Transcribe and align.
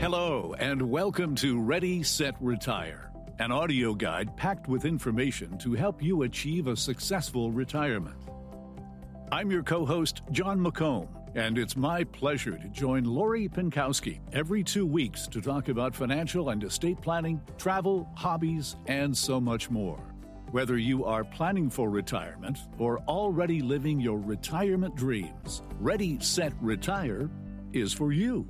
Hello, 0.00 0.54
and 0.58 0.80
welcome 0.80 1.34
to 1.34 1.60
Ready, 1.60 2.02
Set, 2.02 2.34
Retire, 2.40 3.12
an 3.38 3.52
audio 3.52 3.92
guide 3.92 4.34
packed 4.34 4.66
with 4.66 4.86
information 4.86 5.58
to 5.58 5.74
help 5.74 6.02
you 6.02 6.22
achieve 6.22 6.68
a 6.68 6.76
successful 6.76 7.52
retirement. 7.52 8.16
I'm 9.30 9.50
your 9.50 9.62
co 9.62 9.84
host, 9.84 10.22
Jon 10.30 10.58
McComb, 10.58 11.06
and 11.34 11.58
it's 11.58 11.76
my 11.76 12.04
pleasure 12.04 12.56
to 12.56 12.68
join 12.70 13.04
Lori 13.04 13.46
Pinkowski 13.46 14.20
every 14.32 14.64
two 14.64 14.86
weeks 14.86 15.26
to 15.26 15.42
talk 15.42 15.68
about 15.68 15.94
financial 15.94 16.48
and 16.48 16.64
estate 16.64 17.02
planning, 17.02 17.38
travel, 17.58 18.08
hobbies, 18.16 18.76
and 18.86 19.14
so 19.14 19.38
much 19.38 19.68
more. 19.68 20.00
Whether 20.50 20.78
you 20.78 21.04
are 21.04 21.24
planning 21.24 21.68
for 21.68 21.90
retirement 21.90 22.56
or 22.78 23.00
already 23.00 23.60
living 23.60 24.00
your 24.00 24.18
retirement 24.18 24.96
dreams, 24.96 25.62
Ready, 25.78 26.18
Set, 26.20 26.54
Retire 26.62 27.28
is 27.74 27.92
for 27.92 28.12
you. 28.12 28.46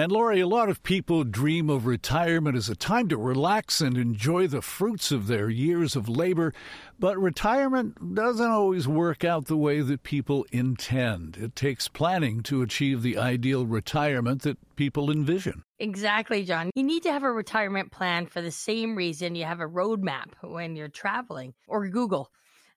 And 0.00 0.10
Lori, 0.10 0.40
a 0.40 0.46
lot 0.46 0.70
of 0.70 0.82
people 0.82 1.24
dream 1.24 1.68
of 1.68 1.84
retirement 1.84 2.56
as 2.56 2.70
a 2.70 2.74
time 2.74 3.08
to 3.08 3.18
relax 3.18 3.82
and 3.82 3.98
enjoy 3.98 4.46
the 4.46 4.62
fruits 4.62 5.12
of 5.12 5.26
their 5.26 5.50
years 5.50 5.94
of 5.94 6.08
labor, 6.08 6.54
but 6.98 7.18
retirement 7.18 8.14
doesn't 8.14 8.50
always 8.50 8.88
work 8.88 9.24
out 9.24 9.44
the 9.44 9.58
way 9.58 9.82
that 9.82 10.02
people 10.02 10.46
intend. 10.52 11.36
It 11.36 11.54
takes 11.54 11.86
planning 11.86 12.42
to 12.44 12.62
achieve 12.62 13.02
the 13.02 13.18
ideal 13.18 13.66
retirement 13.66 14.40
that 14.40 14.56
people 14.74 15.10
envision. 15.10 15.64
Exactly, 15.78 16.44
Jon. 16.44 16.70
You 16.74 16.82
need 16.82 17.02
to 17.02 17.12
have 17.12 17.22
a 17.22 17.30
retirement 17.30 17.92
plan 17.92 18.24
for 18.24 18.40
the 18.40 18.50
same 18.50 18.96
reason 18.96 19.34
you 19.34 19.44
have 19.44 19.60
a 19.60 19.68
roadmap 19.68 20.28
when 20.40 20.76
you're 20.76 20.88
traveling 20.88 21.52
or 21.68 21.86
Google. 21.88 22.30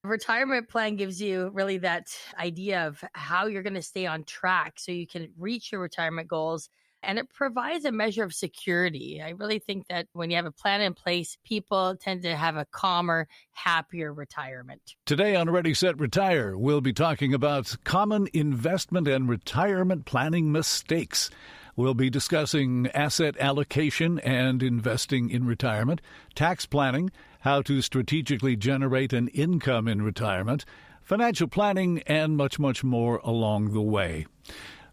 A 0.03 0.09
retirement 0.09 0.67
plan 0.67 0.97
gives 0.97 1.21
you 1.21 1.51
really 1.53 1.77
that 1.77 2.07
idea 2.37 2.85
of 2.85 3.01
how 3.13 3.45
you're 3.45 3.63
going 3.63 3.75
to 3.75 3.81
stay 3.81 4.07
on 4.07 4.25
track 4.25 4.73
so 4.75 4.91
you 4.91 5.07
can 5.07 5.31
reach 5.37 5.71
your 5.71 5.79
retirement 5.79 6.27
goals 6.27 6.67
and 7.03 7.19
it 7.19 7.29
provides 7.29 7.85
a 7.85 7.91
measure 7.91 8.23
of 8.23 8.33
security. 8.33 9.21
I 9.21 9.31
really 9.31 9.59
think 9.59 9.87
that 9.87 10.07
when 10.13 10.29
you 10.29 10.37
have 10.37 10.45
a 10.45 10.51
plan 10.51 10.81
in 10.81 10.93
place, 10.93 11.37
people 11.43 11.95
tend 11.95 12.23
to 12.23 12.35
have 12.35 12.55
a 12.55 12.65
calmer, 12.65 13.27
happier 13.51 14.13
retirement. 14.13 14.95
Today 15.05 15.35
on 15.35 15.49
Ready, 15.49 15.73
Set, 15.73 15.99
Retire, 15.99 16.57
we'll 16.57 16.81
be 16.81 16.93
talking 16.93 17.33
about 17.33 17.75
common 17.83 18.27
investment 18.33 19.07
and 19.07 19.29
retirement 19.29 20.05
planning 20.05 20.51
mistakes. 20.51 21.29
We'll 21.75 21.95
be 21.95 22.09
discussing 22.09 22.87
asset 22.93 23.35
allocation 23.39 24.19
and 24.19 24.61
investing 24.61 25.29
in 25.29 25.45
retirement, 25.45 26.01
tax 26.35 26.65
planning, 26.65 27.11
how 27.39 27.61
to 27.63 27.81
strategically 27.81 28.55
generate 28.55 29.11
an 29.11 29.27
income 29.29 29.87
in 29.87 30.01
retirement, 30.03 30.65
financial 31.01 31.47
planning, 31.47 31.99
and 32.05 32.37
much, 32.37 32.59
much 32.59 32.83
more 32.83 33.17
along 33.23 33.73
the 33.73 33.81
way. 33.81 34.27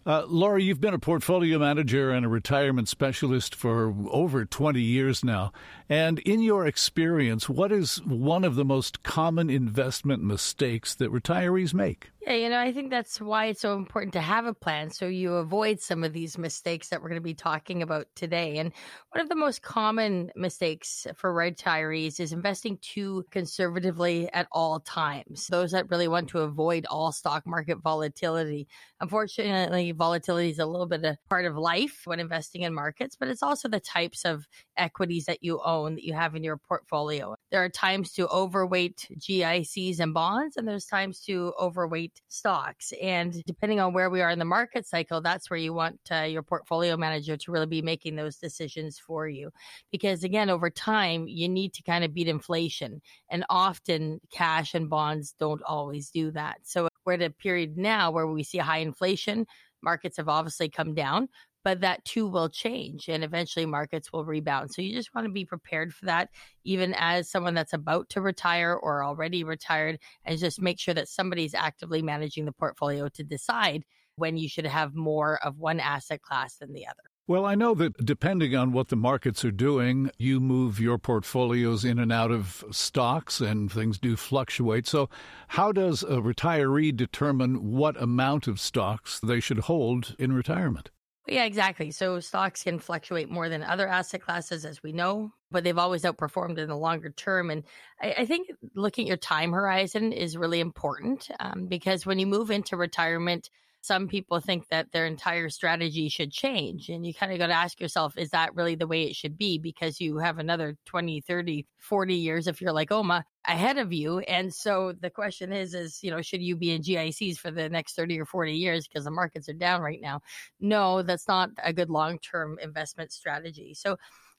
Uh, 0.07 0.25
Lori, 0.27 0.65
you've 0.65 0.81
been 0.81 0.95
a 0.95 0.99
portfolio 0.99 1.59
manager 1.59 2.11
and 2.11 2.25
a 2.25 2.29
retirement 2.29 2.89
specialist 2.89 3.55
for 3.55 3.95
over 4.11 4.47
20 4.47 4.81
years 4.81 5.23
now. 5.23 5.53
And 5.91 6.19
in 6.21 6.41
your 6.41 6.67
experience, 6.67 7.51
what 7.51 7.71
is 7.71 8.03
one 8.07 8.45
of 8.45 8.55
the 8.55 8.65
most 8.65 9.03
common 9.03 9.51
investment 9.51 10.23
mistakes 10.23 10.95
that 10.95 11.13
retirees 11.13 11.75
make? 11.75 12.13
Yeah, 12.23 12.35
you 12.35 12.51
know, 12.51 12.59
I 12.59 12.71
think 12.71 12.91
that's 12.91 13.19
why 13.19 13.47
it's 13.47 13.63
so 13.63 13.75
important 13.77 14.13
to 14.13 14.21
have 14.21 14.45
a 14.45 14.53
plan 14.53 14.91
so 14.91 15.07
you 15.07 15.35
avoid 15.37 15.81
some 15.81 16.05
of 16.05 16.13
these 16.13 16.37
mistakes 16.37 16.91
that 16.91 17.01
we're 17.01 17.09
going 17.09 17.17
to 17.21 17.23
be 17.23 17.33
talking 17.33 17.83
about 17.83 18.09
today. 18.15 18.59
And 18.59 18.75
one 19.13 19.23
of 19.23 19.31
the 19.31 19.35
most 19.35 19.63
common 19.63 20.31
mistakes 20.37 21.07
for 21.17 21.33
retirees 21.33 22.21
is 22.21 22.35
investing 22.35 22.77
too 22.83 23.25
conservatively 23.31 24.31
at 24.35 24.49
all 24.53 24.81
times. 24.81 25.47
Those 25.47 25.71
that 25.71 25.89
really 25.89 26.09
want 26.09 26.29
to 26.31 26.41
avoid 26.41 26.85
all 26.91 27.11
stock 27.11 27.47
market 27.47 27.79
volatility. 27.79 28.69
Unfortunately, 29.01 29.93
volatility 29.93 30.51
is 30.51 30.59
a 30.59 30.67
little 30.67 30.87
bit 30.87 31.03
a 31.05 31.17
part 31.31 31.47
of 31.47 31.57
life 31.57 32.03
when 32.05 32.21
investing 32.21 32.63
in 32.63 32.75
markets, 32.75 33.17
but 33.19 33.29
it's 33.29 33.43
also 33.43 33.67
the 33.67 33.81
types 33.81 34.27
of 34.27 34.47
equities 34.81 35.27
that 35.27 35.45
you 35.45 35.61
own 35.65 35.95
that 35.95 36.05
you 36.05 36.15
have 36.15 36.35
in 36.35 36.43
your 36.43 36.57
portfolio. 36.57 37.37
There 37.51 37.63
are 37.63 37.69
times 37.69 38.13
to 38.15 38.27
overweight 38.29 39.07
GICs 39.19 40.01
and 40.01 40.15
bonds, 40.15 40.57
and 40.57 40.67
there's 40.67 40.87
times 40.87 41.21
to 41.27 41.53
overweight 41.61 42.21
stocks. 42.29 42.93
And 43.01 43.45
depending 43.45 43.79
on 43.79 43.93
where 43.93 44.11
we 44.11 44.23
are 44.23 44.31
in 44.31 44.39
the 44.39 44.45
market 44.45 44.87
cycle, 44.87 45.21
that's 45.21 45.51
where 45.51 45.59
you 45.59 45.75
want 45.75 46.01
uh, 46.11 46.23
your 46.23 46.43
portfolio 46.43 46.97
manager 46.97 47.37
to 47.37 47.53
really 47.53 47.67
be 47.67 47.83
making 47.83 48.17
those 48.17 48.37
decisions 48.37 48.99
for 48.99 49.29
you. 49.29 49.51
Because 49.93 50.25
again, 50.25 50.51
over 50.51 50.71
time, 50.71 51.29
you 51.29 51.49
need 51.49 51.75
to 51.75 51.83
kind 51.83 52.03
of 52.03 52.15
beat 52.15 52.29
inflation. 52.29 53.03
And 53.31 53.45
often 53.51 54.21
cash 54.33 54.75
and 54.75 54.89
bonds 54.89 55.35
don't 55.39 55.63
always 55.63 56.11
do 56.11 56.31
that. 56.33 56.59
So 56.63 56.89
we're 57.05 57.15
at 57.15 57.23
a 57.23 57.31
period 57.31 57.77
now 57.77 58.11
where 58.11 58.27
we 58.27 58.43
see 58.43 58.59
high 58.59 58.79
inflation. 58.79 59.47
Markets 59.83 60.19
have 60.19 60.29
obviously 60.29 60.69
come 60.69 60.95
down, 60.95 61.29
but 61.65 61.81
that 61.81 62.05
too 62.05 62.27
will 62.27 62.49
change 62.49 63.09
and 63.09 63.23
eventually 63.23 63.67
markets 63.67 64.13
will 64.13 64.25
rebound. 64.25 64.71
So 64.73 64.83
you 64.83 64.95
just 64.95 65.15
want 65.15 65.27
to 65.27 65.33
be 65.33 65.45
prepared 65.45 65.95
for 65.95 66.07
that, 66.07 66.31
even 66.65 66.95
as 66.97 67.31
someone 67.31 67.55
that's 67.55 67.73
about 67.73 68.09
to 68.11 68.21
retire 68.21 68.75
or 68.75 69.05
already 69.05 69.45
retired, 69.45 69.99
and 70.25 70.39
just 70.39 70.61
make 70.61 70.79
sure 70.79 70.95
that 70.95 71.09
somebody's 71.09 71.55
actively 71.55 72.03
managing 72.03 72.45
the 72.45 72.53
portfolio 72.53 73.09
to 73.11 73.23
decide 73.23 73.85
when 74.17 74.37
you 74.37 74.49
should 74.49 74.67
have 74.67 74.95
more 74.95 75.43
of 75.45 75.59
one 75.59 75.81
asset 75.81 76.23
class 76.23 76.57
than 76.57 76.73
the 76.73 76.87
other. 76.87 77.03
Well, 77.27 77.47
I 77.47 77.55
know 77.55 77.75
that 77.75 78.05
depending 78.05 78.57
on 78.57 78.73
what 78.73 78.89
the 78.89 78.97
markets 78.97 79.45
are 79.45 79.53
doing, 79.53 80.11
you 80.19 80.41
move 80.41 80.81
your 80.81 80.99
portfolios 80.99 81.85
in 81.85 82.01
and 82.01 82.11
out 82.11 82.33
of 82.33 82.65
stocks 82.73 83.41
and 83.41 83.71
things 83.71 83.99
do 83.99 84.17
fluctuate. 84.17 84.89
So, 84.89 85.09
how 85.47 85.71
does 85.71 86.03
a 86.03 86.17
retiree 86.17 86.97
determine 86.97 87.71
what 87.71 88.01
amount 88.03 88.49
of 88.49 88.59
stocks 88.59 89.21
they 89.21 89.39
should 89.39 89.61
hold 89.61 90.17
in 90.19 90.33
retirement? 90.33 90.91
Yeah, 91.27 91.45
exactly. 91.45 91.91
So 91.91 92.19
stocks 92.21 92.65
can 92.65 92.79
fluctuate 92.79 93.31
more 93.31 93.49
than 93.49 93.63
other 93.63 93.87
asset 93.87 94.23
classes, 94.23 94.65
as 94.65 94.83
we 94.83 94.93
know, 94.93 95.33
but 95.51 95.63
they've 95.65 95.79
always 95.79 96.03
outperformed 96.03 96.59
in 96.59 96.69
the 96.69 96.77
longer 96.77 97.11
term. 97.11 97.51
And 97.51 97.65
I, 98.01 98.15
I 98.19 98.27
think 98.27 98.49
looking 98.75 99.05
at 99.05 99.09
your 99.09 99.17
time 99.17 99.53
horizon 99.53 100.13
is 100.13 100.37
really 100.37 100.61
important 100.61 101.31
um, 101.39 101.67
because 101.67 102.07
when 102.07 102.19
you 102.19 102.27
move 102.27 102.51
into 102.51 102.77
retirement, 102.77 103.51
some 103.83 104.09
people 104.09 104.41
think 104.41 104.69
that 104.69 104.93
their 104.93 105.07
entire 105.07 105.49
strategy 105.49 106.09
should 106.09 106.31
change. 106.31 106.89
And 106.89 107.07
you 107.07 107.15
kind 107.15 107.33
of 107.33 107.39
got 107.39 107.47
to 107.47 107.55
ask 107.55 107.81
yourself, 107.81 108.17
is 108.19 108.31
that 108.31 108.55
really 108.55 108.75
the 108.75 108.87
way 108.87 109.05
it 109.05 109.17
should 109.17 109.39
be? 109.39 109.59
Because 109.59 110.01
you 110.01 110.19
have 110.19 110.39
another 110.39 110.77
20, 110.87 111.23
30, 111.23 111.67
40 111.79 112.15
years 112.15 112.47
if 112.47 112.61
you're 112.61 112.73
like 112.73 112.93
Oma 112.93 113.25
ahead 113.47 113.79
of 113.79 113.93
you. 113.93 114.19
And 114.21 114.53
so 114.53 114.93
the 114.93 115.09
question 115.09 115.53
is, 115.53 115.75
is, 115.75 116.03
you 116.03 116.11
know, 116.11 116.21
should 116.21 116.43
you 116.43 116.57
be 116.57 116.73
in 116.73 116.83
GICs 116.83 117.39
for 117.39 117.51
the 117.51 117.71
next 117.71 117.97
30 117.97 118.21
or 118.21 118.27
40 118.27 118.53
years 118.53 118.87
because 118.87 119.05
the 119.05 119.11
markets 119.11 119.49
are 119.49 119.55
down 119.55 119.81
right 119.81 120.01
now? 120.01 120.21
No, 120.61 121.03
that's 121.03 121.27
not 121.27 121.51
a 121.63 121.73
good 121.73 121.89
long 121.89 122.19
term 122.19 122.59
investment 122.61 123.13
strategy. 123.13 123.73
So 123.73 123.97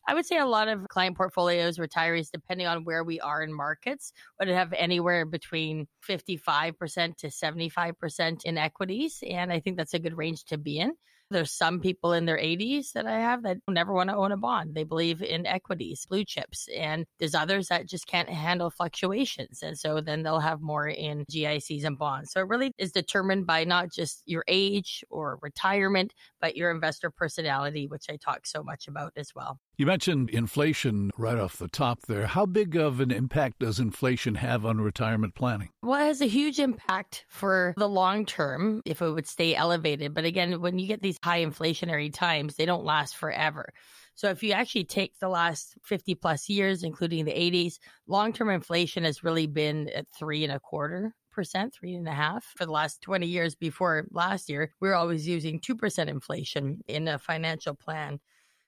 I 0.08 0.14
would 0.14 0.26
say 0.26 0.38
a 0.38 0.46
lot 0.46 0.68
of 0.68 0.88
client 0.90 1.16
portfolios, 1.16 1.78
retirees, 1.78 2.32
depending 2.32 2.68
on 2.68 2.84
where 2.84 3.04
we 3.04 3.20
are 3.20 3.42
in 3.42 3.54
markets, 3.54 4.14
would 4.40 4.48
have 4.48 4.74
anywhere 4.74 5.26
between 5.26 5.88
55% 6.08 7.18
to 7.18 7.28
75% 7.28 8.44
in 8.44 8.58
equities. 8.58 9.24
And 9.28 9.52
I 9.52 9.60
think 9.60 9.78
that's 9.78 9.94
a 9.94 10.00
good 10.00 10.18
range 10.18 10.46
to 10.46 10.58
be 10.58 10.80
in. 10.80 10.94
There's 11.32 11.54
some 11.54 11.80
people 11.80 12.12
in 12.12 12.26
their 12.26 12.38
80s 12.38 12.92
that 12.92 13.08
I 13.08 13.20
have 13.20 13.44
that 13.44 13.58
never 13.70 13.94
want 13.94 14.10
to 14.10 14.16
own 14.18 14.34
a 14.34 14.38
bond. 14.38 14.76
They 14.76 14.84
believe 14.84 15.22
in 15.22 15.46
equities, 15.46 16.06
blue 16.06 16.26
chips. 16.26 16.68
And 16.76 17.06
there's 17.20 17.34
others 17.34 17.70
that 17.70 17.88
just 17.88 18.06
can't 18.06 18.30
handle 18.30 18.70
fluctuations. 18.70 19.64
And 19.64 19.80
so 19.80 20.02
then 20.02 20.24
they'll 20.24 20.42
have 20.42 20.60
more 20.62 20.90
in 20.90 21.24
GICs 21.32 21.86
and 21.86 21.98
bonds. 21.98 22.34
So 22.34 22.42
it 22.42 22.50
really 22.50 22.74
is 22.78 22.92
determined 22.92 23.48
by 23.48 23.64
not 23.64 23.94
just 23.94 24.24
your 24.26 24.44
age 24.50 25.06
or 25.10 25.40
retirement, 25.42 26.14
but 26.42 26.58
your 26.58 26.70
investor 26.70 27.10
personality, 27.10 27.88
which 27.88 28.08
I 28.10 28.18
talk 28.18 28.46
so 28.46 28.62
much 28.62 28.90
about 28.90 29.14
as 29.16 29.32
well. 29.34 29.58
You 29.82 29.88
mentioned 29.88 30.30
inflation 30.30 31.10
right 31.18 31.40
off 31.40 31.58
the 31.58 31.68
top 31.68 32.04
there. 32.04 32.28
How 32.28 32.46
big 32.46 32.76
of 32.76 33.00
an 33.00 33.10
impact 33.10 33.62
does 33.62 33.80
inflation 33.80 34.36
have 34.36 34.64
on 34.64 34.80
retirement 34.80 35.34
planning? 35.34 35.70
Well, 35.82 36.00
it 36.00 36.06
has 36.06 36.22
a 36.22 36.28
huge 36.28 36.60
impact 36.60 37.26
for 37.28 37.74
the 37.78 37.90
long 37.90 38.28
term 38.28 38.84
if 38.86 39.02
it 39.02 39.10
would 39.10 39.26
stay 39.26 39.56
elevated. 39.56 40.14
But 40.14 40.24
again, 40.24 40.62
when 40.62 40.78
you 40.78 40.86
get 40.86 41.02
these 41.02 41.18
high 41.24 41.44
inflationary 41.44 42.14
times, 42.14 42.58
they 42.58 42.68
don't 42.68 42.86
last 42.86 43.18
forever. 43.18 43.74
So 44.14 44.30
if 44.30 44.44
you 44.44 44.52
actually 44.52 44.84
take 44.84 45.18
the 45.18 45.30
last 45.30 45.74
50 45.84 46.14
plus 46.14 46.48
years, 46.48 46.84
including 46.84 47.26
the 47.26 47.32
80s, 47.32 47.80
long 48.06 48.34
term 48.34 48.52
inflation 48.52 49.04
has 49.04 49.24
really 49.24 49.48
been 49.48 49.90
at 49.96 50.06
three 50.16 50.44
and 50.44 50.54
a 50.54 50.60
quarter 50.60 51.16
percent, 51.32 51.74
three 51.74 51.96
and 51.96 52.08
a 52.08 52.14
half 52.14 52.44
for 52.56 52.68
the 52.68 52.72
last 52.72 53.02
20 53.02 53.26
years 53.26 53.56
before 53.56 54.06
last 54.12 54.48
year. 54.48 54.72
We 54.80 54.90
were 54.90 54.96
always 54.96 55.28
using 55.28 55.60
2% 55.60 56.08
inflation 56.08 56.82
in 56.88 57.08
a 57.08 57.18
financial 57.18 57.74
plan. 57.74 58.20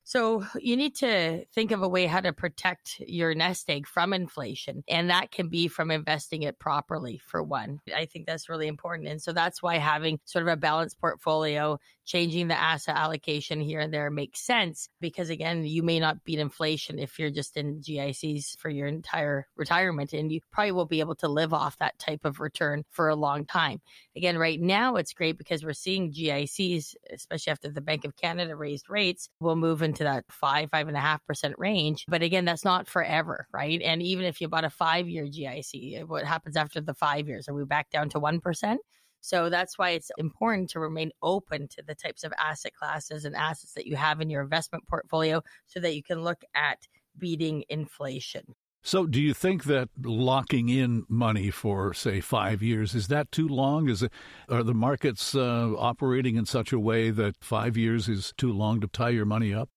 So 0.05 0.45
you 0.59 0.75
need 0.75 0.95
to 0.97 1.45
think 1.53 1.71
of 1.71 1.81
a 1.81 1.87
way 1.87 2.07
how 2.07 2.19
to 2.19 2.33
protect 2.33 2.99
your 2.99 3.33
nest 3.33 3.69
egg 3.69 3.87
from 3.87 4.13
inflation. 4.13 4.83
And 4.87 5.09
that 5.09 5.31
can 5.31 5.47
be 5.47 5.69
from 5.69 5.91
investing 5.91 6.43
it 6.43 6.59
properly, 6.59 7.21
for 7.25 7.41
one. 7.41 7.79
I 7.95 8.05
think 8.05 8.27
that's 8.27 8.49
really 8.49 8.67
important. 8.67 9.07
And 9.07 9.21
so 9.21 9.31
that's 9.31 9.63
why 9.63 9.77
having 9.77 10.19
sort 10.25 10.43
of 10.43 10.51
a 10.51 10.57
balanced 10.57 10.99
portfolio, 10.99 11.79
changing 12.05 12.49
the 12.49 12.59
asset 12.59 12.97
allocation 12.97 13.61
here 13.61 13.79
and 13.79 13.93
there 13.93 14.11
makes 14.11 14.41
sense 14.41 14.89
because, 14.99 15.29
again, 15.29 15.63
you 15.63 15.81
may 15.81 16.01
not 16.01 16.25
beat 16.25 16.37
inflation 16.37 16.99
if 16.99 17.17
you're 17.17 17.29
just 17.29 17.55
in 17.55 17.79
GICs 17.79 18.57
for 18.57 18.69
your 18.69 18.87
entire 18.87 19.47
retirement. 19.55 20.11
And 20.11 20.29
you 20.29 20.41
probably 20.51 20.73
will 20.73 20.85
be 20.85 20.99
able 20.99 21.15
to 21.15 21.29
live 21.29 21.53
off 21.53 21.77
that 21.77 21.97
type 21.97 22.25
of 22.25 22.41
return 22.41 22.83
for 22.91 23.07
a 23.07 23.15
long 23.15 23.45
time. 23.45 23.79
Again, 24.17 24.37
right 24.37 24.59
now 24.59 24.97
it's 24.97 25.13
great 25.13 25.37
because 25.37 25.63
we're 25.63 25.73
seeing 25.73 26.11
GICs, 26.11 26.95
especially 27.09 27.51
after 27.51 27.69
the 27.69 27.81
Bank 27.81 28.03
of 28.03 28.17
Canada 28.17 28.55
raised 28.55 28.89
rates, 28.89 29.29
will 29.39 29.55
move 29.55 29.81
in 29.81 29.92
into 29.93 30.03
that 30.03 30.25
five, 30.29 30.71
five 30.71 30.87
and 30.87 30.97
a 30.97 30.99
half 30.99 31.23
percent 31.25 31.53
range. 31.59 32.05
But 32.07 32.23
again, 32.23 32.45
that's 32.45 32.65
not 32.65 32.87
forever, 32.87 33.47
right? 33.53 33.79
And 33.81 34.01
even 34.01 34.25
if 34.25 34.41
you 34.41 34.47
bought 34.47 34.65
a 34.65 34.69
five 34.69 35.07
year 35.07 35.25
GIC, 35.25 36.07
what 36.07 36.25
happens 36.25 36.57
after 36.57 36.81
the 36.81 36.95
five 36.95 37.27
years? 37.27 37.47
Are 37.47 37.53
we 37.53 37.63
back 37.63 37.91
down 37.91 38.09
to 38.09 38.19
1%? 38.19 38.77
So 39.21 39.49
that's 39.49 39.77
why 39.77 39.91
it's 39.91 40.11
important 40.17 40.71
to 40.71 40.79
remain 40.79 41.11
open 41.21 41.67
to 41.69 41.83
the 41.85 41.95
types 41.95 42.23
of 42.23 42.33
asset 42.37 42.73
classes 42.73 43.23
and 43.23 43.35
assets 43.35 43.73
that 43.73 43.85
you 43.85 43.95
have 43.95 44.19
in 44.19 44.29
your 44.29 44.41
investment 44.41 44.85
portfolio 44.87 45.41
so 45.67 45.79
that 45.79 45.95
you 45.95 46.03
can 46.03 46.23
look 46.23 46.41
at 46.55 46.79
beating 47.17 47.63
inflation. 47.69 48.55
So, 48.85 49.05
do 49.05 49.21
you 49.21 49.33
think 49.33 49.63
that 49.63 49.87
locking 50.03 50.67
in 50.67 51.05
money 51.07 51.51
for, 51.51 51.93
say, 51.93 52.19
five 52.19 52.61
years 52.61 52.93
is 52.93 53.07
that 53.07 53.31
too 53.31 53.47
long? 53.47 53.87
Is 53.87 54.03
it 54.03 54.11
are 54.49 54.61
the 54.61 54.73
markets 54.73 55.33
uh, 55.33 55.71
operating 55.77 56.35
in 56.35 56.45
such 56.45 56.73
a 56.73 56.79
way 56.79 57.09
that 57.09 57.37
five 57.39 57.77
years 57.77 58.09
is 58.09 58.33
too 58.35 58.51
long 58.51 58.81
to 58.81 58.87
tie 58.87 59.09
your 59.09 59.25
money 59.25 59.53
up? 59.53 59.69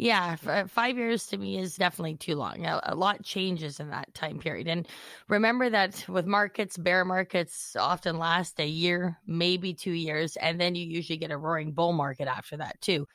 Yeah, 0.00 0.36
uh, 0.46 0.68
five 0.68 0.96
years 0.96 1.26
to 1.26 1.36
me 1.36 1.58
is 1.58 1.74
definitely 1.74 2.14
too 2.14 2.36
long. 2.36 2.64
A, 2.64 2.80
a, 2.84 2.94
lot 2.94 3.24
changes 3.24 3.80
in 3.80 3.90
that 3.90 4.14
time 4.14 4.38
period. 4.38 4.68
And 4.68 4.86
remember 5.26 5.68
that 5.70 6.04
with 6.08 6.24
markets, 6.24 6.76
bear 6.76 7.04
markets 7.04 7.74
often 7.74 8.16
last 8.16 8.60
a 8.60 8.66
year, 8.66 9.18
maybe 9.26 9.74
two 9.74 9.90
years, 9.90 10.36
and 10.36 10.60
then 10.60 10.76
you 10.76 10.86
usually 10.86 11.16
get 11.16 11.32
a 11.32 11.36
roaring 11.36 11.72
bull 11.72 11.92
market 11.92 12.28
after 12.28 12.56
that, 12.58 12.80
too. 12.80 13.08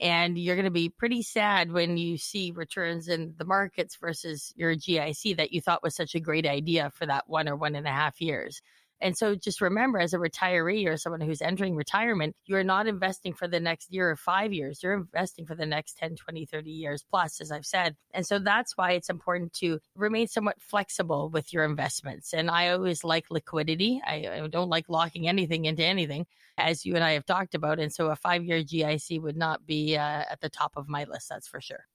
And 0.00 0.38
you're 0.38 0.56
going 0.56 0.64
to 0.64 0.70
be 0.70 0.88
pretty 0.88 1.20
sad 1.20 1.72
when 1.72 1.98
you 1.98 2.16
see 2.16 2.52
returns 2.52 3.08
in 3.08 3.34
the 3.36 3.44
markets 3.44 3.96
versus 3.96 4.54
your 4.56 4.74
GIC 4.74 5.36
that 5.36 5.52
you 5.52 5.60
thought 5.60 5.82
was 5.82 5.94
such 5.94 6.14
a 6.14 6.20
great 6.20 6.46
idea 6.46 6.88
for 6.94 7.04
that 7.04 7.28
one 7.28 7.50
or 7.50 7.56
one 7.56 7.74
and 7.74 7.86
a 7.86 7.90
half 7.90 8.18
years. 8.18 8.62
And 9.00 9.16
so 9.16 9.34
just 9.34 9.60
remember 9.60 9.98
as 9.98 10.12
a 10.12 10.18
retiree 10.18 10.86
or 10.86 10.96
someone 10.96 11.20
who's 11.20 11.42
entering 11.42 11.74
retirement, 11.74 12.36
you're 12.46 12.64
not 12.64 12.86
investing 12.86 13.32
for 13.32 13.48
the 13.48 13.60
next 13.60 13.92
year 13.92 14.10
or 14.10 14.16
five 14.16 14.52
years. 14.52 14.82
You're 14.82 14.94
investing 14.94 15.46
for 15.46 15.54
the 15.54 15.66
next 15.66 15.96
10, 15.98 16.16
20, 16.16 16.46
30 16.46 16.70
years 16.70 17.04
plus, 17.08 17.40
as 17.40 17.50
I've 17.50 17.66
said. 17.66 17.96
And 18.12 18.26
so 18.26 18.38
that's 18.38 18.76
why 18.76 18.92
it's 18.92 19.10
important 19.10 19.52
to 19.54 19.80
remain 19.94 20.28
somewhat 20.28 20.60
flexible 20.60 21.28
with 21.30 21.52
your 21.52 21.64
investments. 21.64 22.32
And 22.32 22.50
I 22.50 22.70
always 22.70 23.04
like 23.04 23.30
liquidity. 23.30 24.00
I, 24.06 24.42
I 24.42 24.48
don't 24.48 24.70
like 24.70 24.88
locking 24.88 25.28
anything 25.28 25.64
into 25.64 25.84
anything, 25.84 26.26
as 26.58 26.84
you 26.84 26.94
and 26.94 27.04
I 27.04 27.12
have 27.12 27.26
talked 27.26 27.54
about. 27.54 27.80
And 27.80 27.92
so 27.92 28.08
a 28.08 28.16
five 28.16 28.44
year 28.44 28.62
GIC 28.62 29.20
would 29.20 29.36
not 29.36 29.66
be 29.66 29.96
uh, 29.96 30.24
at 30.30 30.40
the 30.40 30.50
top 30.50 30.72
of 30.76 30.88
my 30.88 31.04
list, 31.04 31.28
that's 31.28 31.48
for 31.48 31.60
sure. 31.60 31.86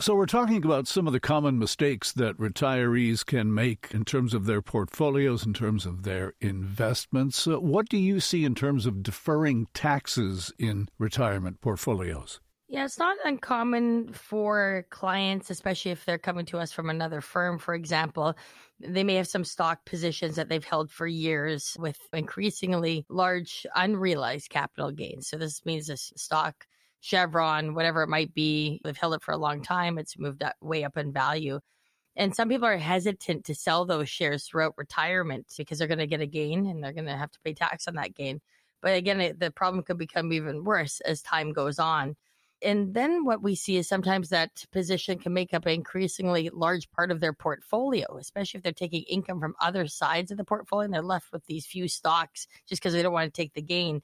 So, 0.00 0.16
we're 0.16 0.26
talking 0.26 0.64
about 0.64 0.88
some 0.88 1.06
of 1.06 1.12
the 1.12 1.20
common 1.20 1.56
mistakes 1.56 2.10
that 2.14 2.36
retirees 2.36 3.24
can 3.24 3.54
make 3.54 3.90
in 3.92 4.04
terms 4.04 4.34
of 4.34 4.44
their 4.44 4.60
portfolios, 4.60 5.46
in 5.46 5.54
terms 5.54 5.86
of 5.86 6.02
their 6.02 6.32
investments. 6.40 7.46
Uh, 7.46 7.60
what 7.60 7.88
do 7.88 7.96
you 7.96 8.18
see 8.18 8.44
in 8.44 8.56
terms 8.56 8.86
of 8.86 9.04
deferring 9.04 9.68
taxes 9.72 10.52
in 10.58 10.88
retirement 10.98 11.60
portfolios? 11.60 12.40
Yeah, 12.66 12.84
it's 12.84 12.98
not 12.98 13.16
uncommon 13.24 14.12
for 14.12 14.84
clients, 14.90 15.48
especially 15.50 15.92
if 15.92 16.04
they're 16.04 16.18
coming 16.18 16.46
to 16.46 16.58
us 16.58 16.72
from 16.72 16.90
another 16.90 17.20
firm, 17.20 17.60
for 17.60 17.72
example. 17.72 18.34
They 18.80 19.04
may 19.04 19.14
have 19.14 19.28
some 19.28 19.44
stock 19.44 19.84
positions 19.84 20.34
that 20.34 20.48
they've 20.48 20.64
held 20.64 20.90
for 20.90 21.06
years 21.06 21.76
with 21.78 22.00
increasingly 22.12 23.06
large 23.08 23.64
unrealized 23.76 24.50
capital 24.50 24.90
gains. 24.90 25.28
So, 25.28 25.36
this 25.36 25.64
means 25.64 25.86
this 25.86 26.12
stock 26.16 26.66
Chevron, 27.04 27.74
whatever 27.74 28.02
it 28.02 28.08
might 28.08 28.32
be. 28.32 28.80
They've 28.82 28.96
held 28.96 29.12
it 29.12 29.22
for 29.22 29.32
a 29.32 29.36
long 29.36 29.60
time. 29.60 29.98
It's 29.98 30.18
moved 30.18 30.42
way 30.62 30.84
up 30.84 30.96
in 30.96 31.12
value. 31.12 31.60
And 32.16 32.34
some 32.34 32.48
people 32.48 32.66
are 32.66 32.78
hesitant 32.78 33.44
to 33.44 33.54
sell 33.54 33.84
those 33.84 34.08
shares 34.08 34.46
throughout 34.46 34.72
retirement 34.78 35.52
because 35.54 35.78
they're 35.78 35.86
going 35.88 35.98
to 35.98 36.06
get 36.06 36.22
a 36.22 36.26
gain 36.26 36.66
and 36.66 36.82
they're 36.82 36.94
going 36.94 37.04
to 37.04 37.16
have 37.16 37.30
to 37.32 37.38
pay 37.44 37.52
tax 37.52 37.86
on 37.86 37.96
that 37.96 38.14
gain. 38.14 38.40
But 38.80 38.96
again, 38.96 39.36
the 39.38 39.50
problem 39.50 39.82
could 39.82 39.98
become 39.98 40.32
even 40.32 40.64
worse 40.64 41.00
as 41.00 41.20
time 41.20 41.52
goes 41.52 41.78
on. 41.78 42.16
And 42.62 42.94
then 42.94 43.26
what 43.26 43.42
we 43.42 43.54
see 43.54 43.76
is 43.76 43.86
sometimes 43.86 44.30
that 44.30 44.64
position 44.72 45.18
can 45.18 45.34
make 45.34 45.52
up 45.52 45.66
an 45.66 45.72
increasingly 45.72 46.48
large 46.54 46.90
part 46.90 47.10
of 47.10 47.20
their 47.20 47.34
portfolio, 47.34 48.16
especially 48.16 48.56
if 48.58 48.64
they're 48.64 48.72
taking 48.72 49.02
income 49.02 49.40
from 49.40 49.56
other 49.60 49.86
sides 49.88 50.30
of 50.30 50.38
the 50.38 50.44
portfolio 50.44 50.86
and 50.86 50.94
they're 50.94 51.02
left 51.02 51.32
with 51.32 51.44
these 51.44 51.66
few 51.66 51.86
stocks 51.86 52.46
just 52.66 52.80
because 52.80 52.94
they 52.94 53.02
don't 53.02 53.12
want 53.12 53.30
to 53.30 53.42
take 53.42 53.52
the 53.52 53.60
gain 53.60 54.00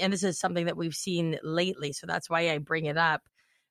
and 0.00 0.12
this 0.12 0.22
is 0.22 0.38
something 0.38 0.66
that 0.66 0.76
we've 0.76 0.94
seen 0.94 1.38
lately. 1.42 1.92
So 1.92 2.06
that's 2.06 2.30
why 2.30 2.50
I 2.50 2.58
bring 2.58 2.86
it 2.86 2.96
up. 2.96 3.22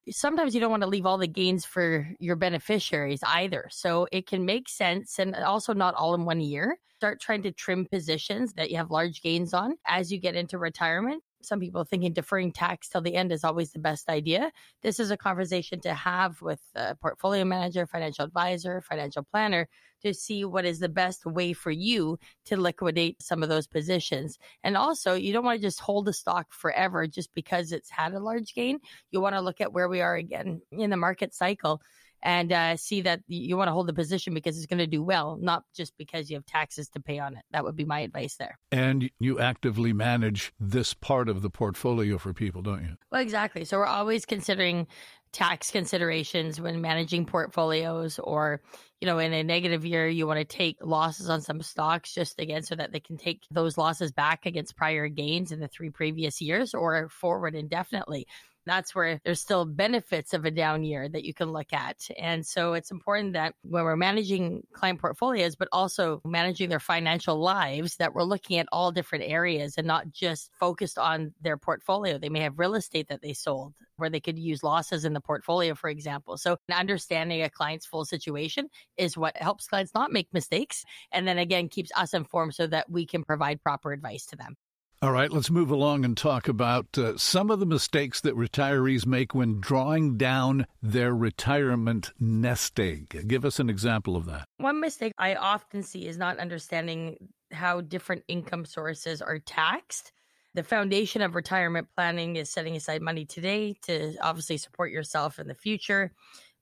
Sometimes 0.09 0.53
you 0.53 0.61
don't 0.61 0.71
want 0.71 0.83
to 0.83 0.89
leave 0.89 1.05
all 1.05 1.17
the 1.17 1.27
gains 1.27 1.65
for 1.65 2.07
your 2.19 2.37
beneficiaries 2.37 3.19
either. 3.25 3.67
So 3.69 4.07
it 4.11 4.25
can 4.25 4.45
make 4.45 4.69
sense 4.69 5.19
and 5.19 5.35
also 5.35 5.73
not 5.73 5.95
all 5.95 6.13
in 6.15 6.23
one 6.23 6.39
year. 6.39 6.77
Start 6.95 7.19
trying 7.19 7.43
to 7.43 7.51
trim 7.51 7.85
positions 7.85 8.53
that 8.53 8.71
you 8.71 8.77
have 8.77 8.89
large 8.89 9.21
gains 9.21 9.53
on 9.53 9.75
as 9.85 10.11
you 10.11 10.19
get 10.19 10.35
into 10.35 10.57
retirement 10.57 11.21
some 11.41 11.59
people 11.59 11.83
thinking 11.83 12.13
deferring 12.13 12.51
tax 12.51 12.89
till 12.89 13.01
the 13.01 13.15
end 13.15 13.31
is 13.31 13.43
always 13.43 13.71
the 13.71 13.79
best 13.79 14.09
idea. 14.09 14.51
This 14.81 14.99
is 14.99 15.11
a 15.11 15.17
conversation 15.17 15.79
to 15.81 15.93
have 15.93 16.41
with 16.41 16.61
a 16.75 16.95
portfolio 16.95 17.45
manager, 17.45 17.85
financial 17.85 18.25
advisor, 18.25 18.81
financial 18.81 19.23
planner 19.23 19.67
to 20.03 20.13
see 20.13 20.45
what 20.45 20.65
is 20.65 20.79
the 20.79 20.89
best 20.89 21.25
way 21.25 21.53
for 21.53 21.71
you 21.71 22.17
to 22.45 22.57
liquidate 22.57 23.21
some 23.21 23.43
of 23.43 23.49
those 23.49 23.67
positions. 23.67 24.37
And 24.63 24.77
also, 24.77 25.13
you 25.13 25.33
don't 25.33 25.45
want 25.45 25.59
to 25.59 25.67
just 25.67 25.79
hold 25.79 26.05
the 26.05 26.13
stock 26.13 26.47
forever 26.51 27.07
just 27.07 27.33
because 27.33 27.71
it's 27.71 27.89
had 27.89 28.13
a 28.13 28.19
large 28.19 28.53
gain. 28.53 28.79
You 29.11 29.21
want 29.21 29.35
to 29.35 29.41
look 29.41 29.61
at 29.61 29.73
where 29.73 29.89
we 29.89 30.01
are 30.01 30.15
again 30.15 30.61
in 30.71 30.89
the 30.89 30.97
market 30.97 31.33
cycle 31.33 31.81
and 32.27 32.51
uh, 32.51 32.75
see 32.75 32.99
that 32.99 33.21
you 33.29 33.55
want 33.55 33.69
to 33.69 33.71
hold 33.71 33.87
the 33.87 33.93
position 33.93 34.33
because 34.33 34.57
it's 34.57 34.65
going 34.65 34.79
to 34.79 34.85
do 34.85 35.01
well, 35.01 35.37
not 35.39 35.63
just 35.73 35.97
because 35.97 36.29
you 36.29 36.35
have 36.35 36.45
taxes 36.45 36.89
to 36.89 36.99
pay 36.99 37.19
on 37.19 37.37
it. 37.37 37.43
That 37.51 37.63
would 37.63 37.77
be 37.77 37.85
my 37.85 38.01
advice 38.01 38.35
there. 38.35 38.59
And 38.69 39.09
you 39.17 39.39
actively 39.39 39.93
manage 39.93 40.51
this 40.59 40.93
part 40.93 41.29
of 41.29 41.41
the 41.41 41.49
portfolio 41.49 42.17
for 42.17 42.33
people, 42.33 42.61
don't 42.61 42.83
you? 42.83 42.97
Well, 43.13 43.21
exactly. 43.21 43.63
So 43.63 43.77
we're 43.77 43.85
always 43.85 44.25
considering 44.25 44.87
tax 45.31 45.71
considerations 45.71 46.59
when 46.59 46.81
managing 46.81 47.25
portfolios 47.25 48.19
or 48.19 48.61
you 49.01 49.05
know 49.05 49.19
in 49.19 49.33
a 49.33 49.43
negative 49.43 49.85
year 49.85 50.07
you 50.07 50.25
want 50.25 50.39
to 50.39 50.45
take 50.45 50.77
losses 50.81 51.29
on 51.29 51.41
some 51.41 51.61
stocks 51.61 52.13
just 52.13 52.39
again 52.39 52.63
so 52.63 52.75
that 52.75 52.93
they 52.93 52.99
can 53.01 53.17
take 53.17 53.41
those 53.51 53.77
losses 53.77 54.13
back 54.13 54.45
against 54.45 54.77
prior 54.77 55.09
gains 55.09 55.51
in 55.51 55.59
the 55.59 55.67
three 55.67 55.89
previous 55.89 56.39
years 56.39 56.73
or 56.73 57.09
forward 57.09 57.55
indefinitely 57.55 58.25
that's 58.67 58.93
where 58.93 59.19
there's 59.23 59.41
still 59.41 59.65
benefits 59.65 60.33
of 60.33 60.45
a 60.45 60.51
down 60.51 60.83
year 60.83 61.07
that 61.07 61.23
you 61.23 61.33
can 61.33 61.51
look 61.51 61.73
at. 61.73 62.07
And 62.17 62.45
so 62.45 62.73
it's 62.73 62.91
important 62.91 63.33
that 63.33 63.53
when 63.61 63.83
we're 63.83 63.95
managing 63.95 64.63
client 64.73 64.99
portfolios, 64.99 65.55
but 65.55 65.69
also 65.71 66.21
managing 66.25 66.69
their 66.69 66.79
financial 66.79 67.39
lives, 67.39 67.97
that 67.97 68.13
we're 68.13 68.23
looking 68.23 68.59
at 68.59 68.67
all 68.71 68.91
different 68.91 69.25
areas 69.25 69.75
and 69.77 69.87
not 69.87 70.11
just 70.11 70.51
focused 70.59 70.97
on 70.97 71.33
their 71.41 71.57
portfolio. 71.57 72.17
They 72.17 72.29
may 72.29 72.41
have 72.41 72.59
real 72.59 72.75
estate 72.75 73.07
that 73.09 73.21
they 73.21 73.33
sold 73.33 73.73
where 73.97 74.09
they 74.09 74.19
could 74.19 74.37
use 74.37 74.63
losses 74.63 75.05
in 75.05 75.13
the 75.13 75.21
portfolio, 75.21 75.75
for 75.75 75.89
example. 75.89 76.37
So 76.37 76.57
understanding 76.71 77.41
a 77.41 77.49
client's 77.49 77.85
full 77.85 78.05
situation 78.05 78.69
is 78.95 79.17
what 79.17 79.35
helps 79.37 79.67
clients 79.67 79.93
not 79.93 80.11
make 80.11 80.33
mistakes. 80.33 80.85
And 81.11 81.27
then 81.27 81.37
again, 81.37 81.69
keeps 81.69 81.91
us 81.95 82.13
informed 82.13 82.53
so 82.53 82.67
that 82.67 82.89
we 82.89 83.05
can 83.05 83.23
provide 83.23 83.61
proper 83.61 83.91
advice 83.91 84.25
to 84.27 84.35
them. 84.35 84.55
All 84.99 85.11
right, 85.11 85.31
let's 85.31 85.51
move 85.51 85.69
along 85.69 86.05
and 86.05 86.17
talk 86.17 86.47
about 86.47 86.97
uh, 86.97 87.17
some 87.17 87.51
of 87.51 87.59
the 87.59 87.67
mistakes 87.67 88.19
that 88.21 88.35
retirees 88.35 89.05
make 89.05 89.35
when 89.35 89.59
drawing 89.59 90.17
down 90.17 90.65
their 90.81 91.13
retirement 91.13 92.11
nest 92.19 92.79
egg. 92.79 93.25
Give 93.27 93.45
us 93.45 93.59
an 93.59 93.69
example 93.69 94.15
of 94.15 94.25
that. 94.25 94.45
One 94.57 94.79
mistake 94.79 95.13
I 95.19 95.35
often 95.35 95.83
see 95.83 96.07
is 96.07 96.17
not 96.17 96.39
understanding 96.39 97.17
how 97.51 97.81
different 97.81 98.23
income 98.27 98.65
sources 98.65 99.21
are 99.21 99.37
taxed. 99.37 100.13
The 100.55 100.63
foundation 100.63 101.21
of 101.21 101.35
retirement 101.35 101.89
planning 101.95 102.35
is 102.35 102.49
setting 102.49 102.75
aside 102.75 103.03
money 103.03 103.25
today 103.25 103.75
to 103.83 104.15
obviously 104.19 104.57
support 104.57 104.91
yourself 104.91 105.37
in 105.37 105.47
the 105.47 105.53
future 105.53 106.11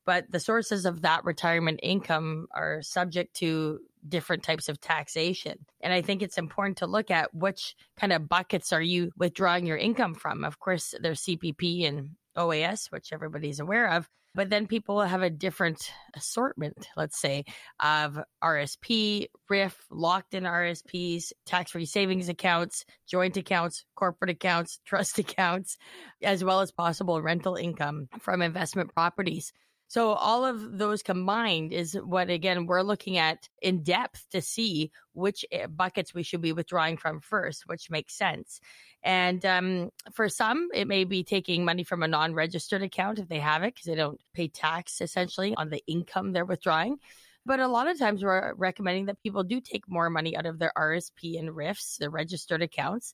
but 0.06 0.32
the 0.32 0.40
sources 0.40 0.86
of 0.86 1.02
that 1.02 1.26
retirement 1.26 1.80
income 1.82 2.48
are 2.52 2.82
subject 2.82 3.36
to 3.38 3.80
different 4.08 4.44
types 4.44 4.70
of 4.70 4.80
taxation. 4.80 5.66
And 5.82 5.94
I 5.94 6.02
think 6.02 6.22
it's 6.22 6.38
important 6.38 6.78
to 6.78 6.88
look 6.88 7.12
at 7.12 7.34
which 7.34 7.76
kind 7.98 8.14
of 8.14 8.30
buckets 8.30 8.74
are 8.74 8.82
you 8.82 9.12
withdrawing 9.18 9.66
your 9.66 9.78
income 9.78 10.14
from. 10.14 10.44
Of 10.44 10.60
course, 10.60 10.94
there's 11.00 11.22
CPP 11.22 11.88
and 11.88 12.12
OAS, 12.38 12.92
which 12.92 13.14
everybody's 13.14 13.60
aware 13.60 13.90
of. 13.92 14.10
But 14.36 14.50
then 14.50 14.68
people 14.68 15.02
have 15.02 15.22
a 15.22 15.30
different 15.30 15.94
assortment, 16.14 16.90
let's 16.98 17.18
say, 17.18 17.46
of 17.80 18.20
RSP, 18.44 19.28
RRIF, 19.50 19.74
locked 19.90 20.34
in 20.34 20.44
RSPs, 20.44 21.32
tax 21.46 21.72
free 21.72 21.86
savings 21.86 22.28
accounts, 22.28 22.84
joint 23.08 23.38
accounts, 23.38 23.86
corporate 23.96 24.32
accounts, 24.32 24.82
trust 24.86 25.20
accounts, 25.20 25.78
as 26.22 26.44
well 26.44 26.60
as 26.60 26.74
possible 26.74 27.22
rental 27.22 27.56
income 27.56 28.10
from 28.20 28.42
investment 28.42 28.94
properties. 28.94 29.54
So 29.88 30.14
all 30.14 30.44
of 30.44 30.78
those 30.78 31.04
combined 31.04 31.72
is 31.72 31.94
what 31.94 32.30
again 32.30 32.66
we're 32.66 32.82
looking 32.82 33.18
at 33.18 33.48
in 33.62 33.84
depth 33.84 34.26
to 34.32 34.42
see 34.42 34.92
which 35.14 35.46
eh, 35.52 35.68
buckets 35.68 36.14
we 36.14 36.24
should 36.24 36.42
be 36.42 36.54
withdrawing 36.54 36.98
from 36.98 37.22
first, 37.22 37.68
which 37.68 37.90
makes 37.90 38.16
sense. 38.16 38.60
And 39.04 39.46
um, 39.46 39.92
for 40.12 40.28
some, 40.28 40.70
it 40.74 40.88
may 40.88 41.04
be 41.04 41.24
taking 41.24 41.64
money 41.64 41.84
from 41.84 42.02
a 42.02 42.08
non-registered 42.08 42.82
account 42.82 43.20
if 43.20 43.28
they 43.28 43.40
have 43.40 43.62
it 43.64 43.76
because 43.76 43.86
they 43.86 43.96
don't 43.96 44.20
pay 44.34 44.48
tax 44.48 45.00
essentially 45.00 45.54
on 45.56 45.70
the 45.70 45.84
income 45.86 46.34
they're 46.34 46.46
withdrawing. 46.46 46.98
But 47.46 47.60
a 47.60 47.68
lot 47.68 47.88
of 47.88 48.00
times 48.00 48.24
we're 48.24 48.56
recommending 48.56 49.06
that 49.06 49.22
people 49.22 49.44
do 49.44 49.62
take 49.62 49.88
more 49.88 50.10
money 50.10 50.36
out 50.36 50.48
of 50.48 50.58
their 50.58 50.72
RSP 50.76 51.38
and 51.38 51.50
RRIFs, 51.50 51.98
their 51.98 52.10
registered 52.10 52.64
accounts, 52.64 53.14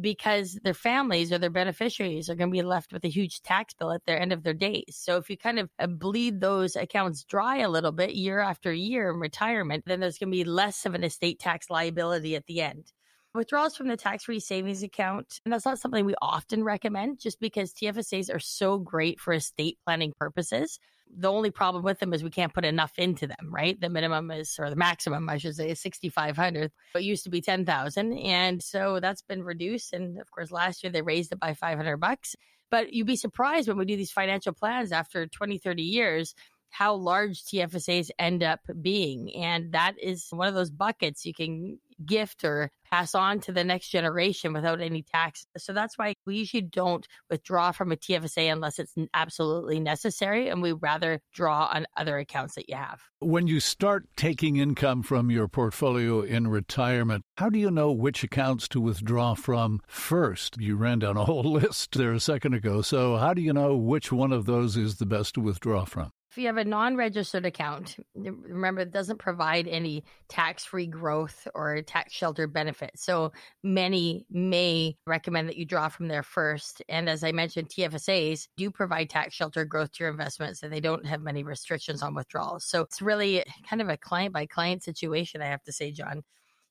because 0.00 0.58
their 0.62 0.74
families 0.74 1.32
or 1.32 1.38
their 1.38 1.50
beneficiaries 1.50 2.28
are 2.28 2.34
going 2.34 2.50
to 2.50 2.56
be 2.56 2.62
left 2.62 2.92
with 2.92 3.04
a 3.04 3.08
huge 3.08 3.42
tax 3.42 3.74
bill 3.74 3.92
at 3.92 4.04
their 4.06 4.20
end 4.20 4.32
of 4.32 4.42
their 4.42 4.54
days. 4.54 4.98
So 5.00 5.16
if 5.16 5.30
you 5.30 5.36
kind 5.36 5.58
of 5.58 5.70
uh, 5.78 5.86
bleed 5.86 6.40
those 6.40 6.76
accounts 6.76 7.24
dry 7.24 7.58
a 7.58 7.68
little 7.68 7.92
bit 7.92 8.14
year 8.14 8.40
after 8.40 8.72
year 8.72 9.10
in 9.10 9.16
retirement, 9.16 9.84
then 9.86 10.00
there's 10.00 10.18
going 10.18 10.30
to 10.30 10.36
be 10.36 10.44
less 10.44 10.84
of 10.86 10.94
an 10.94 11.04
estate 11.04 11.38
tax 11.38 11.70
liability 11.70 12.36
at 12.36 12.46
the 12.46 12.60
end. 12.60 12.92
Withdrawals 13.34 13.76
from 13.76 13.88
the 13.88 13.96
tax 13.96 14.24
free 14.24 14.40
savings 14.40 14.82
account, 14.82 15.40
and 15.44 15.52
that's 15.52 15.66
not 15.66 15.78
something 15.78 16.04
we 16.04 16.14
often 16.20 16.64
recommend 16.64 17.20
just 17.20 17.40
because 17.40 17.72
TFSAs 17.72 18.34
are 18.34 18.40
so 18.40 18.78
great 18.78 19.20
for 19.20 19.32
estate 19.32 19.78
planning 19.84 20.12
purposes 20.18 20.78
the 21.16 21.30
only 21.30 21.50
problem 21.50 21.82
with 21.82 21.98
them 21.98 22.12
is 22.12 22.22
we 22.22 22.30
can't 22.30 22.54
put 22.54 22.64
enough 22.64 22.92
into 22.98 23.26
them, 23.26 23.50
right? 23.50 23.80
The 23.80 23.88
minimum 23.88 24.30
is, 24.30 24.56
or 24.58 24.70
the 24.70 24.76
maximum, 24.76 25.28
I 25.28 25.38
should 25.38 25.56
say, 25.56 25.70
is 25.70 25.80
6,500. 25.80 26.70
It 26.94 27.02
used 27.02 27.24
to 27.24 27.30
be 27.30 27.40
10,000. 27.40 28.18
And 28.18 28.62
so 28.62 29.00
that's 29.00 29.22
been 29.22 29.42
reduced. 29.42 29.92
And 29.92 30.20
of 30.20 30.30
course, 30.30 30.50
last 30.50 30.82
year 30.82 30.92
they 30.92 31.02
raised 31.02 31.32
it 31.32 31.40
by 31.40 31.54
500 31.54 31.96
bucks. 31.96 32.36
But 32.70 32.92
you'd 32.92 33.06
be 33.06 33.16
surprised 33.16 33.68
when 33.68 33.78
we 33.78 33.86
do 33.86 33.96
these 33.96 34.12
financial 34.12 34.52
plans 34.52 34.92
after 34.92 35.26
20, 35.26 35.58
30 35.58 35.82
years 35.82 36.34
how 36.70 36.94
large 36.94 37.42
TFSAs 37.44 38.10
end 38.18 38.42
up 38.42 38.60
being. 38.80 39.34
And 39.34 39.72
that 39.72 39.94
is 40.00 40.26
one 40.30 40.48
of 40.48 40.54
those 40.54 40.70
buckets 40.70 41.24
you 41.24 41.32
can 41.32 41.78
gift 42.04 42.44
or 42.44 42.70
pass 42.90 43.14
on 43.14 43.40
to 43.40 43.52
the 43.52 43.64
next 43.64 43.88
generation 43.88 44.52
without 44.52 44.80
any 44.80 45.02
tax. 45.02 45.46
So 45.56 45.72
that's 45.72 45.98
why 45.98 46.14
we 46.26 46.36
usually 46.36 46.62
don't 46.62 47.06
withdraw 47.30 47.72
from 47.72 47.92
a 47.92 47.96
TFSA 47.96 48.50
unless 48.50 48.78
it's 48.78 48.94
absolutely 49.14 49.80
necessary. 49.80 50.48
And 50.48 50.62
we 50.62 50.72
rather 50.72 51.20
draw 51.32 51.66
on 51.72 51.86
other 51.96 52.18
accounts 52.18 52.54
that 52.54 52.68
you 52.68 52.76
have. 52.76 53.02
When 53.20 53.46
you 53.46 53.60
start 53.60 54.06
taking 54.16 54.56
income 54.56 55.02
from 55.02 55.30
your 55.30 55.48
portfolio 55.48 56.22
in 56.22 56.48
retirement, 56.48 57.24
how 57.36 57.50
do 57.50 57.58
you 57.58 57.70
know 57.70 57.92
which 57.92 58.24
accounts 58.24 58.68
to 58.68 58.80
withdraw 58.80 59.34
from 59.34 59.80
first? 59.86 60.56
You 60.58 60.76
ran 60.76 61.00
down 61.00 61.16
a 61.16 61.24
whole 61.24 61.42
list 61.52 61.96
there 61.96 62.12
a 62.12 62.20
second 62.20 62.54
ago. 62.54 62.82
So 62.82 63.16
how 63.16 63.34
do 63.34 63.42
you 63.42 63.52
know 63.52 63.76
which 63.76 64.12
one 64.12 64.32
of 64.32 64.46
those 64.46 64.76
is 64.76 64.96
the 64.96 65.06
best 65.06 65.34
to 65.34 65.40
withdraw 65.40 65.84
from? 65.84 66.12
If 66.30 66.36
you 66.36 66.46
have 66.46 66.58
a 66.58 66.64
non 66.64 66.96
registered 66.96 67.46
account, 67.46 67.96
remember 68.14 68.82
it 68.82 68.90
doesn't 68.90 69.18
provide 69.18 69.66
any 69.66 70.04
tax 70.28 70.62
free 70.62 70.86
growth 70.86 71.48
or 71.54 71.80
tax 71.80 72.12
shelter 72.12 72.46
benefits. 72.46 73.02
So 73.02 73.32
many 73.62 74.26
may 74.30 74.98
recommend 75.06 75.48
that 75.48 75.56
you 75.56 75.64
draw 75.64 75.88
from 75.88 76.08
there 76.08 76.22
first. 76.22 76.82
And 76.86 77.08
as 77.08 77.24
I 77.24 77.32
mentioned, 77.32 77.70
TFSAs 77.70 78.48
do 78.58 78.70
provide 78.70 79.08
tax 79.08 79.34
shelter 79.34 79.64
growth 79.64 79.92
to 79.92 80.04
your 80.04 80.10
investments 80.10 80.62
and 80.62 80.70
they 80.70 80.80
don't 80.80 81.06
have 81.06 81.22
many 81.22 81.44
restrictions 81.44 82.02
on 82.02 82.14
withdrawals. 82.14 82.66
So 82.66 82.82
it's 82.82 83.00
really 83.00 83.42
kind 83.68 83.80
of 83.80 83.88
a 83.88 83.96
client 83.96 84.34
by 84.34 84.44
client 84.44 84.82
situation, 84.82 85.40
I 85.40 85.46
have 85.46 85.62
to 85.62 85.72
say, 85.72 85.92
Jon. 85.92 86.22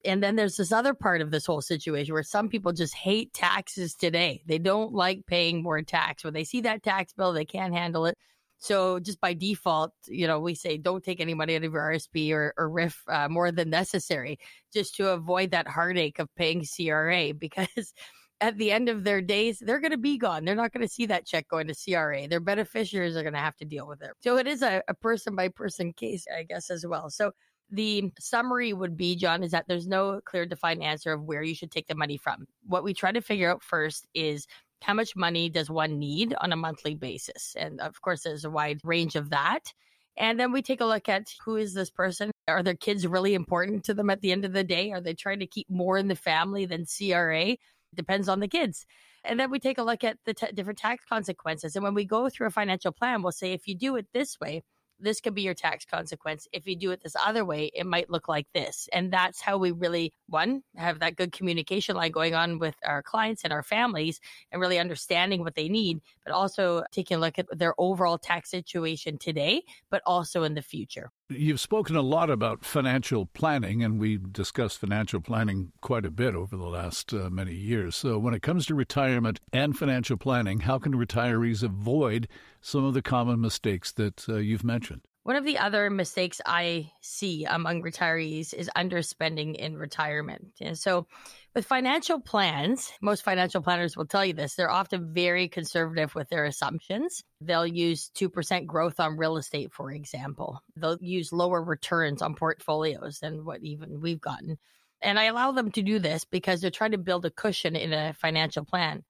And 0.05 0.21
then 0.21 0.35
there's 0.35 0.57
this 0.57 0.71
other 0.71 0.93
part 0.93 1.21
of 1.21 1.31
this 1.31 1.47
whole 1.47 1.61
situation 1.61 2.13
where 2.13 2.21
some 2.21 2.47
people 2.47 2.73
just 2.73 2.93
hate 2.93 3.33
taxes 3.33 3.95
today. 3.95 4.43
They 4.45 4.59
don't 4.59 4.93
like 4.93 5.25
paying 5.25 5.63
more 5.63 5.81
tax. 5.81 6.23
When 6.23 6.35
they 6.35 6.43
see 6.43 6.61
that 6.61 6.83
tax 6.83 7.13
bill, 7.13 7.33
they 7.33 7.45
can't 7.45 7.73
handle 7.73 8.05
it. 8.05 8.15
So 8.57 8.99
just 8.99 9.21
by 9.21 9.33
default, 9.33 9.93
you 10.07 10.27
know, 10.27 10.39
we 10.39 10.55
say 10.55 10.77
don't 10.77 11.03
take 11.03 11.19
any 11.19 11.33
money 11.33 11.55
out 11.55 11.63
of 11.63 11.73
your 11.73 11.81
RSP 11.81 12.31
or, 12.31 12.53
or 12.57 12.69
RRIF 12.69 12.95
uh, 13.07 13.29
more 13.29 13.51
than 13.51 13.69
necessary, 13.69 14.39
just 14.73 14.95
to 14.95 15.09
avoid 15.09 15.51
that 15.51 15.67
heartache 15.67 16.19
of 16.19 16.33
paying 16.35 16.65
CRA 16.65 17.33
because. 17.33 17.93
At 18.39 18.55
the 18.59 18.71
end 18.71 18.87
of 18.87 19.03
their 19.03 19.19
days, 19.19 19.57
they're 19.57 19.79
going 19.79 19.89
to 19.89 19.97
be 19.97 20.15
gone. 20.15 20.45
They're 20.45 20.53
not 20.53 20.71
going 20.71 20.85
to 20.85 20.93
see 20.93 21.07
that 21.07 21.25
check 21.25 21.47
going 21.47 21.65
to 21.69 21.73
CRA. 21.73 22.27
Their 22.27 22.39
beneficiaries 22.39 23.15
are 23.17 23.23
going 23.23 23.33
to 23.33 23.39
have 23.39 23.55
to 23.55 23.65
deal 23.65 23.87
with 23.87 24.03
it. 24.03 24.11
So 24.19 24.37
it 24.37 24.45
is 24.45 24.61
a, 24.61 24.83
a 24.87 24.93
person 24.93 25.35
by 25.35 25.47
person 25.47 25.91
case, 25.91 26.27
I 26.31 26.43
guess, 26.43 26.69
as 26.69 26.85
well. 26.85 27.09
So 27.09 27.31
the 27.69 28.11
summary 28.19 28.73
would 28.73 28.95
be, 28.95 29.15
Jon, 29.15 29.43
is 29.43 29.51
that 29.51 29.65
there's 29.67 29.87
no 29.87 30.21
clear 30.23 30.45
defined 30.45 30.83
answer 30.83 31.11
of 31.11 31.23
where 31.23 31.43
you 31.43 31.55
should 31.55 31.71
take 31.71 31.87
the 31.87 31.95
money 31.95 32.17
from. 32.17 32.47
What 32.65 32.83
we 32.83 32.93
try 32.93 33.11
to 33.11 33.21
figure 33.21 33.51
out 33.51 33.63
first 33.63 34.07
is 34.13 34.47
how 34.81 34.93
much 34.93 35.15
money 35.15 35.49
does 35.49 35.69
one 35.69 35.99
need 35.99 36.35
on 36.39 36.53
a 36.53 36.57
monthly 36.57 36.95
basis? 36.95 37.55
And 37.57 37.79
of 37.81 38.01
course, 38.01 38.23
there's 38.23 38.45
a 38.45 38.49
wide 38.49 38.79
range 38.83 39.15
of 39.15 39.31
that. 39.31 39.73
And 40.17 40.39
then 40.39 40.51
we 40.51 40.61
take 40.61 40.81
a 40.81 40.85
look 40.85 41.07
at 41.09 41.27
who 41.45 41.57
is 41.57 41.73
this 41.73 41.91
person? 41.91 42.31
Are 42.47 42.63
their 42.63 42.75
kids 42.75 43.05
really 43.05 43.35
important 43.35 43.83
to 43.85 43.93
them 43.93 44.09
at 44.09 44.21
the 44.21 44.31
end 44.31 44.45
of 44.45 44.53
the 44.53 44.63
day? 44.63 44.91
Are 44.91 45.01
they 45.01 45.13
trying 45.13 45.39
to 45.39 45.47
keep 45.47 45.69
more 45.69 45.97
in 45.97 46.07
the 46.07 46.15
family 46.15 46.65
than 46.65 46.85
CRA? 46.85 47.57
Depends 47.93 48.27
on 48.27 48.39
the 48.39 48.47
kids. 48.47 48.85
And 49.23 49.39
then 49.39 49.51
we 49.51 49.59
take 49.59 49.77
a 49.77 49.83
look 49.83 50.03
at 50.03 50.17
the 50.25 50.33
t- 50.33 50.51
different 50.53 50.79
tax 50.79 51.03
consequences. 51.07 51.75
And 51.75 51.83
when 51.83 51.93
we 51.93 52.05
go 52.05 52.29
through 52.29 52.47
a 52.47 52.51
financial 52.51 52.91
plan, 52.91 53.21
we'll 53.21 53.31
say 53.31 53.53
if 53.53 53.67
you 53.67 53.75
do 53.75 53.95
it 53.95 54.07
this 54.13 54.39
way, 54.39 54.63
this 54.99 55.21
could 55.21 55.35
be 55.35 55.41
your 55.41 55.53
tax 55.53 55.85
consequence. 55.85 56.47
If 56.51 56.67
you 56.67 56.75
do 56.75 56.91
it 56.91 57.01
this 57.03 57.15
other 57.15 57.45
way, 57.45 57.71
it 57.73 57.85
might 57.85 58.09
look 58.09 58.27
like 58.27 58.47
this. 58.53 58.87
And 58.91 59.11
that's 59.11 59.41
how 59.41 59.57
we 59.57 59.71
really, 59.71 60.13
one, 60.27 60.63
have 60.75 60.99
that 60.99 61.15
good 61.15 61.31
communication 61.31 61.95
line 61.95 62.11
going 62.11 62.35
on 62.35 62.59
with 62.59 62.75
our 62.85 63.03
clients 63.03 63.43
and 63.43 63.53
our 63.53 63.63
families 63.63 64.19
and 64.51 64.61
really 64.61 64.79
understanding 64.79 65.43
what 65.43 65.55
they 65.55 65.69
need, 65.69 66.01
but 66.25 66.33
also 66.33 66.83
taking 66.91 67.17
a 67.17 67.19
look 67.19 67.39
at 67.39 67.45
their 67.57 67.73
overall 67.77 68.17
tax 68.17 68.49
situation 68.49 69.17
today, 69.17 69.63
but 69.89 70.01
also 70.05 70.43
in 70.43 70.53
the 70.53 70.61
future. 70.61 71.11
You've 71.29 71.59
spoken 71.59 71.97
a 71.97 72.01
lot 72.01 72.29
about 72.29 72.63
financial 72.63 73.25
planning, 73.25 73.83
and 73.83 73.99
we 73.99 74.17
discussed 74.17 74.77
financial 74.77 75.19
planning 75.19 75.73
quite 75.81 76.05
a 76.05 76.11
bit 76.11 76.35
over 76.35 76.55
the 76.55 76.69
last 76.69 77.13
uh, 77.13 77.29
many 77.29 77.53
years. 77.53 77.97
So, 77.97 78.17
when 78.17 78.33
it 78.33 78.41
comes 78.41 78.65
to 78.67 78.75
retirement 78.75 79.41
and 79.51 79.77
financial 79.77 80.15
planning, 80.15 80.61
how 80.61 80.79
can 80.79 80.93
retirees 80.93 81.63
avoid 81.63 82.29
some 82.67 82.83
of 82.83 82.93
the 82.93 83.01
common 83.01 83.39
mistakes 83.39 83.93
that 83.93 84.27
uh, 84.27 84.35
you've 84.35 84.63
mentioned? 84.63 85.01
One 85.23 85.37
of 85.37 85.45
the 85.45 85.57
other 85.57 85.89
mistakes 85.89 86.41
I 86.45 86.91
see 87.01 87.45
among 87.45 87.81
retirees 87.81 88.53
is 88.53 88.69
underspending 88.77 89.55
in 89.55 89.77
retirement. 89.77 90.53
And 90.61 90.77
so, 90.77 91.07
with 91.55 91.65
financial 91.65 92.19
plans, 92.19 92.91
most 93.01 93.23
financial 93.23 93.61
planners 93.61 93.97
will 93.97 94.05
tell 94.05 94.25
you 94.25 94.33
this, 94.33 94.55
they're 94.55 94.69
often 94.69 95.13
very 95.13 95.47
conservative 95.47 96.13
with 96.13 96.29
their 96.29 96.45
assumptions. 96.45 97.23
They'll 97.41 97.67
use 97.67 98.11
2% 98.15 98.65
growth 98.67 98.99
on 98.99 99.17
real 99.17 99.37
estate, 99.37 99.73
for 99.73 99.91
example. 99.91 100.61
They'll 100.75 100.97
use 101.01 101.33
lower 101.33 101.61
returns 101.61 102.21
on 102.21 102.35
portfolios 102.35 103.19
than 103.19 103.43
what 103.43 103.63
even 103.63 104.01
we've 104.01 104.21
gotten. 104.21 104.57
And 105.01 105.19
I 105.19 105.25
allow 105.25 105.51
them 105.51 105.71
to 105.71 105.81
do 105.81 105.99
this 105.99 106.25
because 106.25 106.61
they're 106.61 106.71
trying 106.71 106.91
to 106.91 106.97
build 106.97 107.25
a 107.25 107.31
cushion 107.31 107.75
in 107.75 107.93
a 107.93 108.13
financial 108.13 108.65
plan. 108.65 109.03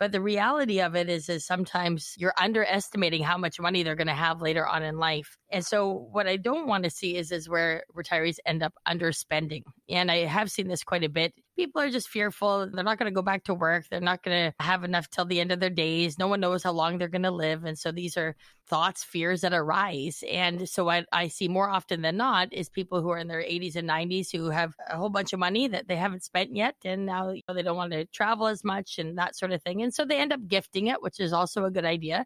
But 0.00 0.12
the 0.12 0.22
reality 0.22 0.80
of 0.80 0.96
it 0.96 1.10
is, 1.10 1.28
is 1.28 1.44
sometimes 1.46 2.14
you're 2.16 2.32
underestimating 2.40 3.22
how 3.22 3.36
much 3.36 3.60
money 3.60 3.82
they're 3.82 3.94
going 3.94 4.06
to 4.06 4.14
have 4.14 4.40
later 4.40 4.66
on 4.66 4.82
in 4.82 4.96
life. 4.96 5.36
And 5.52 5.64
so 5.64 6.08
what 6.10 6.26
I 6.26 6.38
don't 6.38 6.66
want 6.66 6.84
to 6.84 6.90
see 6.90 7.16
is, 7.16 7.30
is 7.30 7.50
where 7.50 7.84
retirees 7.94 8.36
end 8.46 8.62
up 8.62 8.72
underspending. 8.88 9.62
And 9.90 10.10
I 10.10 10.24
have 10.24 10.50
seen 10.50 10.68
this 10.68 10.84
quite 10.84 11.04
a 11.04 11.08
bit 11.08 11.34
people 11.60 11.82
are 11.82 11.90
just 11.90 12.08
fearful. 12.08 12.70
They're 12.72 12.82
not 12.82 12.98
going 12.98 13.12
to 13.12 13.14
go 13.14 13.20
back 13.20 13.44
to 13.44 13.52
work. 13.52 13.84
They're 13.90 14.00
not 14.00 14.22
going 14.22 14.50
to 14.50 14.64
have 14.64 14.82
enough 14.82 15.10
till 15.10 15.26
the 15.26 15.40
end 15.40 15.52
of 15.52 15.60
their 15.60 15.68
days. 15.68 16.18
No 16.18 16.26
one 16.26 16.40
knows 16.40 16.62
how 16.62 16.72
long 16.72 16.96
they're 16.96 17.06
going 17.06 17.24
to 17.24 17.30
live. 17.30 17.64
And 17.64 17.78
so 17.78 17.92
these 17.92 18.16
are 18.16 18.34
thoughts, 18.66 19.04
fears 19.04 19.42
that 19.42 19.52
arise. 19.52 20.24
And 20.30 20.66
so 20.66 20.84
what 20.84 21.04
I 21.12 21.28
see 21.28 21.48
more 21.48 21.68
often 21.68 22.00
than 22.00 22.16
not 22.16 22.50
is 22.50 22.70
people 22.70 23.02
who 23.02 23.10
are 23.10 23.18
in 23.18 23.28
their 23.28 23.42
80s 23.42 23.76
and 23.76 23.86
90s 23.86 24.34
who 24.34 24.48
have 24.48 24.74
a 24.88 24.96
whole 24.96 25.10
bunch 25.10 25.34
of 25.34 25.38
money 25.38 25.68
that 25.68 25.86
they 25.86 25.96
haven't 25.96 26.24
spent 26.24 26.56
yet. 26.56 26.76
And 26.82 27.04
now 27.04 27.28
you 27.28 27.42
know, 27.46 27.54
they 27.54 27.62
don't 27.62 27.76
want 27.76 27.92
to 27.92 28.06
travel 28.06 28.46
as 28.46 28.64
much 28.64 28.98
and 28.98 29.18
that 29.18 29.36
sort 29.36 29.52
of 29.52 29.62
thing. 29.62 29.82
And 29.82 29.92
so 29.92 30.06
they 30.06 30.18
end 30.18 30.32
up 30.32 30.40
gifting 30.48 30.86
it, 30.86 31.02
which 31.02 31.20
is 31.20 31.34
also 31.34 31.66
a 31.66 31.70
good 31.70 31.84
idea 31.84 32.24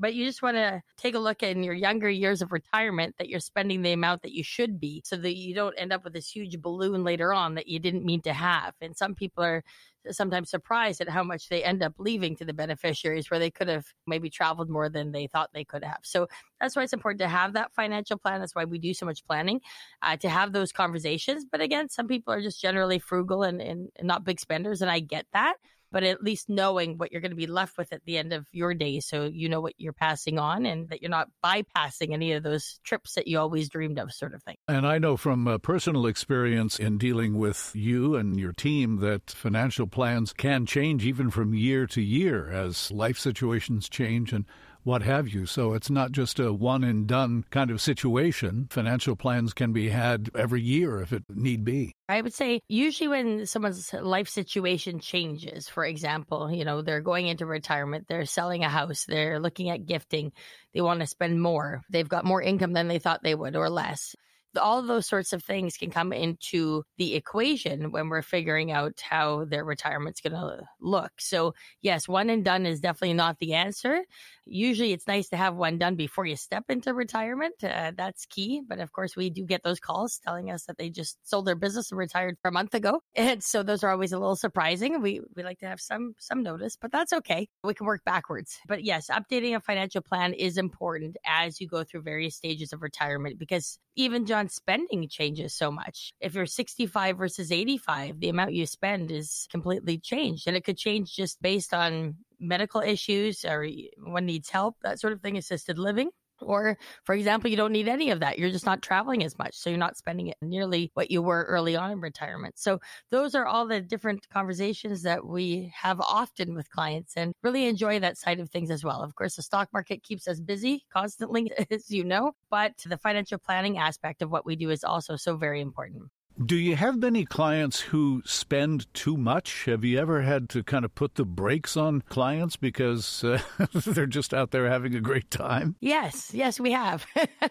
but 0.00 0.14
you 0.14 0.24
just 0.24 0.42
want 0.42 0.56
to 0.56 0.82
take 0.96 1.14
a 1.14 1.18
look 1.18 1.42
in 1.42 1.62
your 1.62 1.74
younger 1.74 2.08
years 2.08 2.40
of 2.40 2.52
retirement 2.52 3.14
that 3.18 3.28
you're 3.28 3.38
spending 3.38 3.82
the 3.82 3.92
amount 3.92 4.22
that 4.22 4.32
you 4.32 4.42
should 4.42 4.80
be 4.80 5.02
so 5.04 5.16
that 5.16 5.36
you 5.36 5.54
don't 5.54 5.74
end 5.76 5.92
up 5.92 6.02
with 6.02 6.14
this 6.14 6.30
huge 6.30 6.58
balloon 6.60 7.04
later 7.04 7.32
on 7.34 7.54
that 7.54 7.68
you 7.68 7.78
didn't 7.78 8.04
mean 8.04 8.22
to 8.22 8.32
have. 8.32 8.74
And 8.80 8.96
some 8.96 9.14
people 9.14 9.44
are 9.44 9.62
sometimes 10.10 10.50
surprised 10.50 11.02
at 11.02 11.10
how 11.10 11.22
much 11.22 11.50
they 11.50 11.62
end 11.62 11.82
up 11.82 11.92
leaving 11.98 12.34
to 12.36 12.44
the 12.46 12.54
beneficiaries 12.54 13.30
where 13.30 13.38
they 13.38 13.50
could 13.50 13.68
have 13.68 13.84
maybe 14.06 14.30
traveled 14.30 14.70
more 14.70 14.88
than 14.88 15.12
they 15.12 15.26
thought 15.26 15.50
they 15.52 15.64
could 15.64 15.84
have. 15.84 15.98
So 16.02 16.26
that's 16.58 16.74
why 16.74 16.82
it's 16.84 16.94
important 16.94 17.20
to 17.20 17.28
have 17.28 17.52
that 17.52 17.74
financial 17.74 18.16
plan. 18.16 18.40
That's 18.40 18.54
why 18.54 18.64
we 18.64 18.78
do 18.78 18.94
so 18.94 19.04
much 19.04 19.22
planning 19.26 19.60
uh, 20.00 20.16
to 20.16 20.30
have 20.30 20.52
those 20.52 20.72
conversations. 20.72 21.44
But 21.44 21.60
again, 21.60 21.90
some 21.90 22.08
people 22.08 22.32
are 22.32 22.40
just 22.40 22.60
generally 22.60 22.98
frugal 22.98 23.42
and, 23.42 23.60
and, 23.60 23.90
and 23.96 24.08
not 24.08 24.24
big 24.24 24.40
spenders, 24.40 24.80
and 24.80 24.90
I 24.90 25.00
get 25.00 25.26
that. 25.34 25.56
But 25.92 26.02
at 26.02 26.22
least 26.22 26.48
knowing 26.48 26.98
what 26.98 27.12
you're 27.12 27.20
going 27.20 27.30
to 27.30 27.36
be 27.36 27.46
left 27.46 27.76
with 27.76 27.92
at 27.92 28.04
the 28.04 28.18
end 28.18 28.32
of 28.32 28.46
your 28.52 28.74
day. 28.74 29.00
So 29.00 29.24
you 29.24 29.48
know 29.48 29.60
what 29.60 29.74
you're 29.78 29.92
passing 29.92 30.38
on 30.38 30.66
and 30.66 30.88
that 30.88 31.02
you're 31.02 31.10
not 31.10 31.28
bypassing 31.44 32.12
any 32.12 32.32
of 32.32 32.42
those 32.42 32.80
trips 32.84 33.14
that 33.14 33.26
you 33.26 33.38
always 33.38 33.68
dreamed 33.68 33.98
of, 33.98 34.12
sort 34.12 34.34
of 34.34 34.42
thing. 34.42 34.56
And 34.68 34.86
I 34.86 34.98
know 34.98 35.16
from 35.16 35.46
uh, 35.46 35.58
personal 35.58 36.06
experience 36.06 36.78
in 36.78 36.98
dealing 36.98 37.38
with 37.38 37.72
you 37.74 38.16
and 38.16 38.38
your 38.38 38.52
team 38.52 38.98
that 38.98 39.30
financial 39.30 39.86
plans 39.86 40.32
can 40.32 40.66
change 40.66 41.04
even 41.04 41.30
from 41.30 41.54
year 41.54 41.86
to 41.88 42.00
year 42.00 42.50
as 42.50 42.90
life 42.90 43.18
situations 43.18 43.88
change 43.88 44.32
and 44.32 44.44
what 44.84 45.02
have 45.02 45.28
you. 45.28 45.46
So 45.46 45.74
it's 45.74 45.90
not 45.90 46.12
just 46.12 46.38
a 46.38 46.52
one 46.52 46.84
and 46.84 47.06
done 47.06 47.44
kind 47.50 47.70
of 47.70 47.80
situation. 47.80 48.68
Financial 48.70 49.16
plans 49.16 49.52
can 49.52 49.72
be 49.72 49.88
had 49.88 50.30
every 50.34 50.62
year 50.62 51.00
if 51.00 51.12
it 51.12 51.24
need 51.28 51.64
be. 51.64 51.94
I 52.08 52.20
would 52.20 52.34
say 52.34 52.60
usually 52.68 53.08
when 53.08 53.46
someone's 53.46 53.92
life 53.92 54.28
situation 54.28 54.98
changes, 54.98 55.68
for 55.68 55.84
example, 55.84 56.50
you 56.50 56.64
know, 56.64 56.82
they're 56.82 57.00
going 57.00 57.28
into 57.28 57.46
retirement, 57.46 58.06
they're 58.08 58.26
selling 58.26 58.64
a 58.64 58.68
house, 58.68 59.04
they're 59.04 59.38
looking 59.38 59.70
at 59.70 59.86
gifting, 59.86 60.32
they 60.74 60.80
want 60.80 61.00
to 61.00 61.06
spend 61.06 61.40
more, 61.40 61.82
they've 61.90 62.08
got 62.08 62.24
more 62.24 62.42
income 62.42 62.72
than 62.72 62.88
they 62.88 62.98
thought 62.98 63.22
they 63.22 63.34
would 63.34 63.56
or 63.56 63.70
less 63.70 64.16
all 64.56 64.82
those 64.82 65.06
sorts 65.06 65.32
of 65.32 65.42
things 65.42 65.76
can 65.76 65.90
come 65.90 66.12
into 66.12 66.82
the 66.98 67.14
equation 67.14 67.90
when 67.92 68.08
we're 68.08 68.22
figuring 68.22 68.72
out 68.72 69.00
how 69.00 69.44
their 69.44 69.64
retirement's 69.64 70.20
going 70.20 70.32
to 70.32 70.62
look. 70.80 71.12
So, 71.18 71.54
yes, 71.82 72.08
one 72.08 72.30
and 72.30 72.44
done 72.44 72.66
is 72.66 72.80
definitely 72.80 73.14
not 73.14 73.38
the 73.38 73.54
answer. 73.54 74.04
Usually 74.46 74.92
it's 74.92 75.06
nice 75.06 75.28
to 75.28 75.36
have 75.36 75.54
one 75.54 75.78
done 75.78 75.94
before 75.94 76.26
you 76.26 76.36
step 76.36 76.64
into 76.68 76.92
retirement. 76.94 77.54
Uh, 77.62 77.92
that's 77.96 78.26
key. 78.26 78.62
But 78.66 78.80
of 78.80 78.92
course, 78.92 79.16
we 79.16 79.30
do 79.30 79.44
get 79.44 79.62
those 79.62 79.78
calls 79.78 80.18
telling 80.18 80.50
us 80.50 80.64
that 80.64 80.78
they 80.78 80.90
just 80.90 81.18
sold 81.22 81.46
their 81.46 81.54
business 81.54 81.90
and 81.90 81.98
retired 81.98 82.36
a 82.44 82.50
month 82.50 82.74
ago. 82.74 83.00
And 83.20 83.44
so 83.44 83.62
those 83.62 83.84
are 83.84 83.90
always 83.90 84.12
a 84.12 84.18
little 84.18 84.34
surprising. 84.34 85.02
We, 85.02 85.20
we 85.36 85.42
like 85.42 85.58
to 85.60 85.66
have 85.66 85.80
some, 85.80 86.14
some 86.18 86.42
notice, 86.42 86.76
but 86.76 86.90
that's 86.90 87.12
okay. 87.12 87.48
We 87.62 87.74
can 87.74 87.86
work 87.86 88.02
backwards. 88.04 88.58
But 88.66 88.82
yes, 88.82 89.08
updating 89.10 89.54
a 89.54 89.60
financial 89.60 90.00
plan 90.00 90.32
is 90.32 90.56
important 90.56 91.16
as 91.26 91.60
you 91.60 91.68
go 91.68 91.84
through 91.84 92.02
various 92.02 92.34
stages 92.34 92.72
of 92.72 92.82
retirement 92.82 93.38
because 93.38 93.78
even 93.94 94.26
Jon 94.26 94.39
spending 94.48 95.08
changes 95.08 95.54
so 95.54 95.70
much. 95.70 96.12
If 96.20 96.34
you're 96.34 96.46
65 96.46 97.18
versus 97.18 97.52
85, 97.52 98.20
the 98.20 98.28
amount 98.28 98.54
you 98.54 98.66
spend 98.66 99.10
is 99.10 99.46
completely 99.50 99.98
changed 99.98 100.46
and 100.46 100.56
it 100.56 100.64
could 100.64 100.78
change 100.78 101.14
just 101.14 101.40
based 101.42 101.74
on 101.74 102.16
medical 102.38 102.80
issues 102.80 103.44
or 103.44 103.66
one 103.98 104.26
needs 104.26 104.50
help, 104.50 104.76
that 104.82 105.00
sort 105.00 105.12
of 105.12 105.20
thing, 105.20 105.36
assisted 105.36 105.78
living. 105.78 106.10
Or, 106.42 106.78
for 107.04 107.14
example, 107.14 107.50
you 107.50 107.56
don't 107.56 107.72
need 107.72 107.88
any 107.88 108.10
of 108.10 108.20
that. 108.20 108.38
You're 108.38 108.50
just 108.50 108.66
not 108.66 108.82
traveling 108.82 109.24
as 109.24 109.38
much. 109.38 109.56
So 109.56 109.70
you're 109.70 109.78
not 109.78 109.96
spending 109.96 110.28
it 110.28 110.36
nearly 110.42 110.90
what 110.94 111.10
you 111.10 111.22
were 111.22 111.44
early 111.44 111.76
on 111.76 111.90
in 111.90 112.00
retirement. 112.00 112.58
So 112.58 112.80
those 113.10 113.34
are 113.34 113.46
all 113.46 113.66
the 113.66 113.80
different 113.80 114.28
conversations 114.28 115.02
that 115.02 115.26
we 115.26 115.72
have 115.74 116.00
often 116.00 116.54
with 116.54 116.70
clients 116.70 117.16
and 117.16 117.32
really 117.42 117.66
enjoy 117.66 118.00
that 118.00 118.18
side 118.18 118.40
of 118.40 118.50
things 118.50 118.70
as 118.70 118.84
well. 118.84 119.02
Of 119.02 119.14
course, 119.14 119.36
the 119.36 119.42
stock 119.42 119.68
market 119.72 120.02
keeps 120.02 120.28
us 120.28 120.40
busy 120.40 120.84
constantly, 120.92 121.52
as 121.70 121.90
you 121.90 122.04
know, 122.04 122.32
but 122.50 122.72
the 122.84 122.98
financial 122.98 123.38
planning 123.38 123.78
aspect 123.78 124.22
of 124.22 124.30
what 124.30 124.46
we 124.46 124.56
do 124.56 124.70
is 124.70 124.84
also 124.84 125.16
so 125.16 125.36
very 125.36 125.60
important. 125.60 126.10
Do 126.44 126.56
you 126.56 126.74
have 126.74 126.96
many 126.96 127.26
clients 127.26 127.80
who 127.80 128.22
spend 128.24 128.92
too 128.94 129.18
much? 129.18 129.66
Have 129.66 129.84
you 129.84 129.98
ever 129.98 130.22
had 130.22 130.48
to 130.50 130.62
kind 130.62 130.86
of 130.86 130.94
put 130.94 131.16
the 131.16 131.26
brakes 131.26 131.76
on 131.76 132.00
clients 132.00 132.56
because 132.56 133.22
uh, 133.22 133.40
they're 133.74 134.06
just 134.06 134.32
out 134.32 134.50
there 134.50 134.66
having 134.70 134.94
a 134.94 135.02
great 135.02 135.30
time? 135.30 135.76
Yes, 135.80 136.32
yes, 136.32 136.58
we 136.58 136.72
have. 136.72 137.04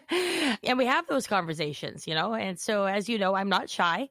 and 0.63 0.77
we 0.79 0.87
have 0.87 1.05
those 1.07 1.27
conversations, 1.27 2.07
you 2.07 2.15
know. 2.15 2.33
And 2.33 2.59
so, 2.59 2.85
as 2.85 3.07
you 3.07 3.19
know, 3.19 3.35
I'm 3.35 3.49
not 3.49 3.69
shy 3.69 4.09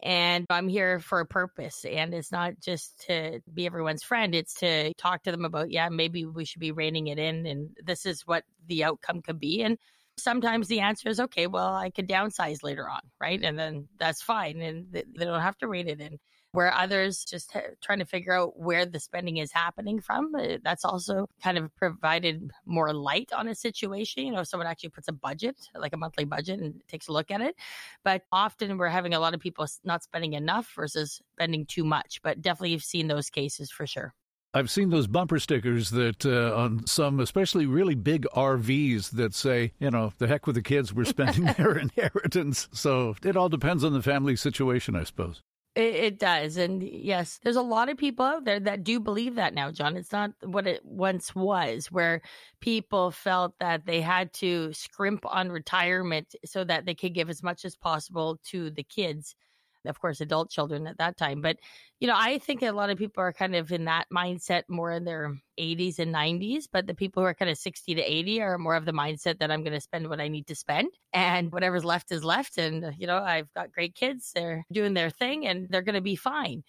and 0.00 0.46
I'm 0.48 0.68
here 0.68 1.00
for 1.00 1.18
a 1.18 1.26
purpose. 1.26 1.84
And 1.84 2.14
it's 2.14 2.30
not 2.30 2.60
just 2.60 3.06
to 3.08 3.40
be 3.52 3.66
everyone's 3.66 4.04
friend, 4.04 4.32
it's 4.32 4.54
to 4.60 4.94
talk 4.94 5.24
to 5.24 5.32
them 5.32 5.44
about, 5.44 5.72
yeah, 5.72 5.88
maybe 5.88 6.24
we 6.24 6.44
should 6.44 6.60
be 6.60 6.70
reining 6.70 7.08
it 7.08 7.18
in. 7.18 7.46
And 7.46 7.70
this 7.84 8.06
is 8.06 8.26
what 8.26 8.44
the 8.68 8.84
outcome 8.84 9.22
could 9.22 9.40
be. 9.40 9.62
And 9.62 9.76
sometimes 10.18 10.68
the 10.68 10.80
answer 10.80 11.08
is 11.08 11.20
okay 11.20 11.46
well 11.46 11.74
i 11.74 11.90
could 11.90 12.08
downsize 12.08 12.62
later 12.62 12.88
on 12.88 13.00
right? 13.20 13.42
And 13.42 13.58
then 13.58 13.88
that's 13.98 14.22
fine 14.22 14.60
and 14.60 14.86
they 14.92 15.24
don't 15.24 15.40
have 15.40 15.58
to 15.58 15.68
rein 15.68 15.88
it 15.88 16.00
in. 16.00 16.18
Where 16.52 16.74
others 16.74 17.24
just 17.24 17.56
trying 17.80 18.00
to 18.00 18.04
figure 18.04 18.32
out 18.32 18.58
where 18.58 18.84
the 18.84 18.98
spending 18.98 19.36
is 19.36 19.52
happening 19.52 20.00
from 20.00 20.34
uh, 20.34 20.56
that's 20.64 20.84
also 20.84 21.28
kind 21.40 21.56
of 21.56 21.72
provided 21.76 22.50
more 22.66 22.92
light 22.92 23.30
on 23.32 23.46
a 23.46 23.54
situation. 23.54 24.26
You 24.26 24.32
know 24.32 24.42
someone 24.42 24.66
actually 24.66 24.88
puts 24.88 25.06
a 25.06 25.12
budget 25.12 25.56
like 25.76 25.92
a 25.92 25.96
monthly 25.96 26.24
budget 26.24 26.58
and 26.58 26.82
takes 26.88 27.06
a 27.06 27.12
look 27.12 27.30
at 27.30 27.40
it. 27.40 27.54
But 28.02 28.22
often 28.32 28.78
we're 28.78 28.88
having 28.88 29.14
a 29.14 29.20
lot 29.20 29.32
of 29.34 29.38
people 29.38 29.64
not 29.84 30.02
spending 30.02 30.32
enough 30.32 30.72
versus 30.74 31.20
spending 31.34 31.66
too 31.66 31.84
much 31.84 32.20
but 32.22 32.42
definitely 32.42 32.70
you've 32.72 32.82
seen 32.82 33.06
those 33.06 33.30
cases 33.30 33.70
for 33.70 33.86
sure 33.86 34.12
I've 34.52 34.70
seen 34.70 34.90
those 34.90 35.06
bumper 35.06 35.38
stickers 35.38 35.90
that 35.90 36.26
uh, 36.26 36.56
on 36.56 36.86
some, 36.86 37.20
especially 37.20 37.66
really 37.66 37.94
big 37.94 38.26
RVs, 38.34 39.10
that 39.12 39.32
say, 39.32 39.72
you 39.78 39.90
know, 39.90 40.12
the 40.18 40.26
heck 40.26 40.46
with 40.46 40.56
the 40.56 40.62
kids, 40.62 40.92
we're 40.92 41.04
spending 41.04 41.44
their 41.56 41.78
inheritance. 41.78 42.68
So 42.72 43.14
it 43.22 43.36
all 43.36 43.48
depends 43.48 43.84
on 43.84 43.92
the 43.92 44.02
family 44.02 44.34
situation, 44.34 44.96
I 44.96 45.04
suppose. 45.04 45.42
It, 45.76 45.94
it, 45.94 46.18
does. 46.18 46.56
And 46.56 46.82
yes, 46.82 47.38
there's 47.44 47.54
a 47.54 47.62
lot 47.62 47.88
of 47.88 47.96
people 47.96 48.24
out 48.24 48.44
there 48.44 48.58
that 48.58 48.82
do 48.82 48.98
believe 48.98 49.36
that 49.36 49.54
now, 49.54 49.70
Jon. 49.70 49.96
It's 49.96 50.10
not 50.10 50.32
what 50.42 50.66
it 50.66 50.84
once 50.84 51.32
was, 51.32 51.92
where 51.92 52.20
people 52.60 53.12
felt 53.12 53.54
that 53.60 53.86
they 53.86 54.00
had 54.00 54.32
to 54.34 54.72
scrimp 54.72 55.24
on 55.24 55.50
retirement 55.50 56.34
so 56.44 56.64
that 56.64 56.86
they 56.86 56.94
could 56.96 57.14
give 57.14 57.30
as 57.30 57.44
much 57.44 57.64
as 57.64 57.76
possible 57.76 58.40
to 58.46 58.70
the 58.70 58.82
kids 58.82 59.36
of 59.86 60.00
course, 60.00 60.20
adult 60.20 60.50
children 60.50 60.86
at 60.86 60.98
that 60.98 61.16
time. 61.16 61.40
But, 61.40 61.56
you 62.00 62.08
know, 62.08 62.14
I 62.16 62.38
think 62.38 62.62
a 62.62 62.72
lot 62.72 62.90
of 62.90 62.98
people 62.98 63.22
are 63.22 63.32
kind 63.32 63.54
of 63.54 63.72
in 63.72 63.84
that 63.86 64.06
mindset 64.12 64.62
more 64.68 64.92
in 64.92 65.04
their 65.04 65.34
80s 65.58 65.98
and 65.98 66.14
90s. 66.14 66.64
But 66.72 66.86
the 66.86 66.94
people 66.94 67.22
who 67.22 67.26
are 67.26 67.34
kind 67.34 67.50
of 67.50 67.58
60 67.58 67.94
to 67.94 68.02
80 68.02 68.42
are 68.42 68.58
more 68.58 68.76
of 68.76 68.84
the 68.84 68.92
mindset 68.92 69.38
that 69.38 69.50
I'm 69.50 69.62
going 69.62 69.74
to 69.74 69.80
spend 69.80 70.08
what 70.08 70.20
I 70.20 70.28
need 70.28 70.46
to 70.48 70.54
spend 70.54 70.90
and 71.12 71.52
whatever's 71.52 71.84
left 71.84 72.12
is 72.12 72.24
left. 72.24 72.58
And, 72.58 72.94
you 72.98 73.06
know, 73.06 73.18
I've 73.18 73.52
got 73.54 73.72
great 73.72 73.94
kids. 73.94 74.32
They're 74.34 74.64
doing 74.72 74.94
their 74.94 75.10
thing 75.10 75.46
and 75.46 75.68
they're 75.70 75.82
going 75.82 75.94
to 75.94 76.00
be 76.00 76.16
fine. 76.16 76.62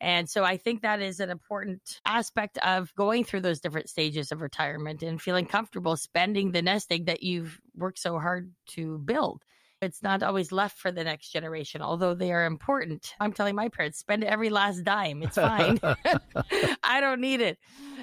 And 0.00 0.28
so 0.28 0.44
I 0.44 0.58
think 0.58 0.82
that 0.82 1.00
is 1.00 1.20
an 1.20 1.30
important 1.30 2.00
aspect 2.04 2.58
of 2.58 2.94
going 2.96 3.24
through 3.24 3.40
those 3.40 3.60
different 3.60 3.88
stages 3.88 4.30
of 4.30 4.42
retirement 4.42 5.02
and 5.02 5.20
feeling 5.20 5.46
comfortable 5.46 5.96
spending 5.96 6.52
the 6.52 6.60
nest 6.60 6.92
egg 6.92 7.06
that 7.06 7.22
you've 7.22 7.58
worked 7.74 7.98
so 7.98 8.18
hard 8.18 8.52
to 8.68 8.98
build. 8.98 9.42
It's 9.86 10.02
not 10.02 10.24
always 10.24 10.50
left 10.50 10.78
for 10.78 10.90
the 10.90 11.04
next 11.04 11.30
generation, 11.30 11.80
although 11.80 12.12
they 12.12 12.32
are 12.32 12.44
important. 12.44 13.14
I'm 13.20 13.32
telling 13.32 13.54
my 13.54 13.68
parents, 13.68 13.98
spend 13.98 14.24
every 14.24 14.50
last 14.50 14.82
dime. 14.82 15.22
It's 15.22 15.36
fine. 15.36 15.78
I 16.82 17.00
don't 17.00 17.20
need 17.20 17.40
it. 17.40 17.56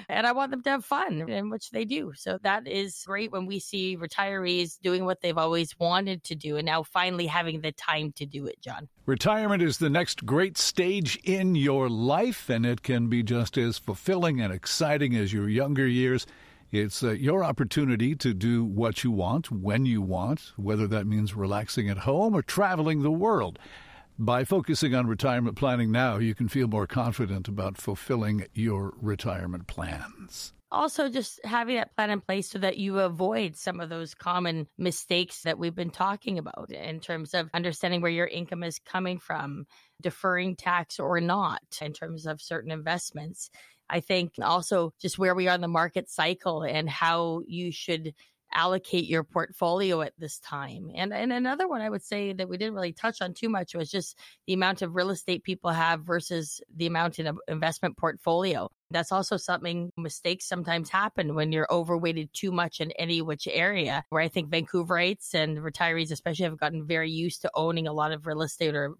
And 0.08 0.26
I 0.26 0.32
want 0.32 0.50
them 0.50 0.62
to 0.62 0.70
have 0.70 0.84
fun, 0.84 1.28
in 1.28 1.50
which 1.50 1.70
they 1.72 1.84
do. 1.84 2.12
So 2.16 2.38
that 2.42 2.66
is 2.66 3.04
great 3.06 3.32
when 3.32 3.44
we 3.44 3.58
see 3.58 3.98
retirees 3.98 4.80
doing 4.82 5.04
what 5.04 5.20
they've 5.20 5.36
always 5.36 5.78
wanted 5.78 6.24
to 6.24 6.34
do 6.34 6.56
and 6.56 6.64
now 6.64 6.84
finally 6.84 7.26
having 7.26 7.60
the 7.60 7.72
time 7.72 8.12
to 8.12 8.24
do 8.24 8.46
it, 8.46 8.62
Jon. 8.62 8.88
Retirement 9.04 9.62
is 9.62 9.76
the 9.76 9.90
next 9.90 10.24
great 10.24 10.56
stage 10.56 11.16
in 11.22 11.54
your 11.54 11.90
life, 11.90 12.48
and 12.48 12.64
it 12.64 12.82
can 12.82 13.08
be 13.08 13.22
just 13.22 13.58
as 13.58 13.76
fulfilling 13.76 14.40
and 14.40 14.54
exciting 14.54 15.14
as 15.14 15.34
your 15.34 15.50
younger 15.50 15.86
years. 15.86 16.26
It's 16.74 17.04
uh, 17.04 17.12
your 17.12 17.44
opportunity 17.44 18.16
to 18.16 18.34
do 18.34 18.64
what 18.64 19.04
you 19.04 19.12
want, 19.12 19.48
when 19.48 19.86
you 19.86 20.02
want, 20.02 20.54
whether 20.56 20.88
that 20.88 21.06
means 21.06 21.32
relaxing 21.32 21.88
at 21.88 21.98
home 21.98 22.34
or 22.34 22.42
traveling 22.42 23.02
the 23.02 23.12
world. 23.12 23.60
By 24.18 24.42
focusing 24.42 24.92
on 24.92 25.06
retirement 25.06 25.56
planning 25.56 25.92
now, 25.92 26.16
you 26.16 26.34
can 26.34 26.48
feel 26.48 26.66
more 26.66 26.88
confident 26.88 27.46
about 27.46 27.78
fulfilling 27.78 28.46
your 28.54 28.92
retirement 29.00 29.68
plans 29.68 30.52
also 30.74 31.08
just 31.08 31.40
having 31.44 31.76
that 31.76 31.94
plan 31.94 32.10
in 32.10 32.20
place 32.20 32.50
so 32.50 32.58
that 32.58 32.76
you 32.76 32.98
avoid 32.98 33.56
some 33.56 33.80
of 33.80 33.88
those 33.88 34.14
common 34.14 34.66
mistakes 34.76 35.42
that 35.42 35.58
we've 35.58 35.74
been 35.74 35.90
talking 35.90 36.36
about 36.36 36.70
in 36.70 37.00
terms 37.00 37.32
of 37.32 37.48
understanding 37.54 38.00
where 38.00 38.10
your 38.10 38.26
income 38.26 38.64
is 38.64 38.80
coming 38.80 39.18
from, 39.18 39.66
deferring 40.02 40.56
tax 40.56 40.98
or 40.98 41.20
not 41.20 41.62
in 41.80 41.92
terms 41.92 42.26
of 42.26 42.42
certain 42.42 42.72
investments. 42.72 43.50
I 43.88 44.00
think 44.00 44.34
also 44.42 44.92
just 45.00 45.18
where 45.18 45.34
we 45.34 45.48
are 45.48 45.54
in 45.54 45.60
the 45.60 45.68
market 45.68 46.10
cycle 46.10 46.62
and 46.62 46.88
how 46.88 47.42
you 47.46 47.72
should 47.72 48.14
allocate 48.54 49.06
your 49.06 49.24
portfolio 49.24 50.00
at 50.00 50.12
this 50.18 50.38
time. 50.38 50.90
And 50.94 51.12
and 51.12 51.32
another 51.32 51.68
one 51.68 51.80
I 51.80 51.90
would 51.90 52.04
say 52.04 52.32
that 52.32 52.48
we 52.48 52.56
didn't 52.56 52.74
really 52.74 52.92
touch 52.92 53.20
on 53.20 53.34
too 53.34 53.48
much 53.48 53.74
was 53.74 53.90
just 53.90 54.16
the 54.46 54.54
amount 54.54 54.82
of 54.82 54.94
real 54.94 55.10
estate 55.10 55.42
people 55.42 55.70
have 55.70 56.02
versus 56.02 56.60
the 56.74 56.86
amount 56.86 57.18
in 57.18 57.26
an 57.26 57.36
investment 57.48 57.96
portfolio. 57.96 58.68
That's 58.90 59.12
also 59.12 59.36
something 59.36 59.90
mistakes 59.96 60.46
sometimes 60.46 60.88
happen 60.88 61.34
when 61.34 61.50
you're 61.50 61.66
overweighted 61.70 62.30
too 62.32 62.52
much 62.52 62.80
in 62.80 62.92
any 62.92 63.20
which 63.22 63.48
area. 63.50 64.04
Where 64.10 64.22
I 64.22 64.28
think 64.28 64.50
Vancouverites 64.50 65.34
and 65.34 65.58
retirees 65.58 66.12
especially 66.12 66.44
have 66.44 66.58
gotten 66.58 66.86
very 66.86 67.10
used 67.10 67.42
to 67.42 67.50
owning 67.54 67.88
a 67.88 67.92
lot 67.92 68.12
of 68.12 68.26
real 68.26 68.42
estate 68.42 68.74
or 68.74 68.94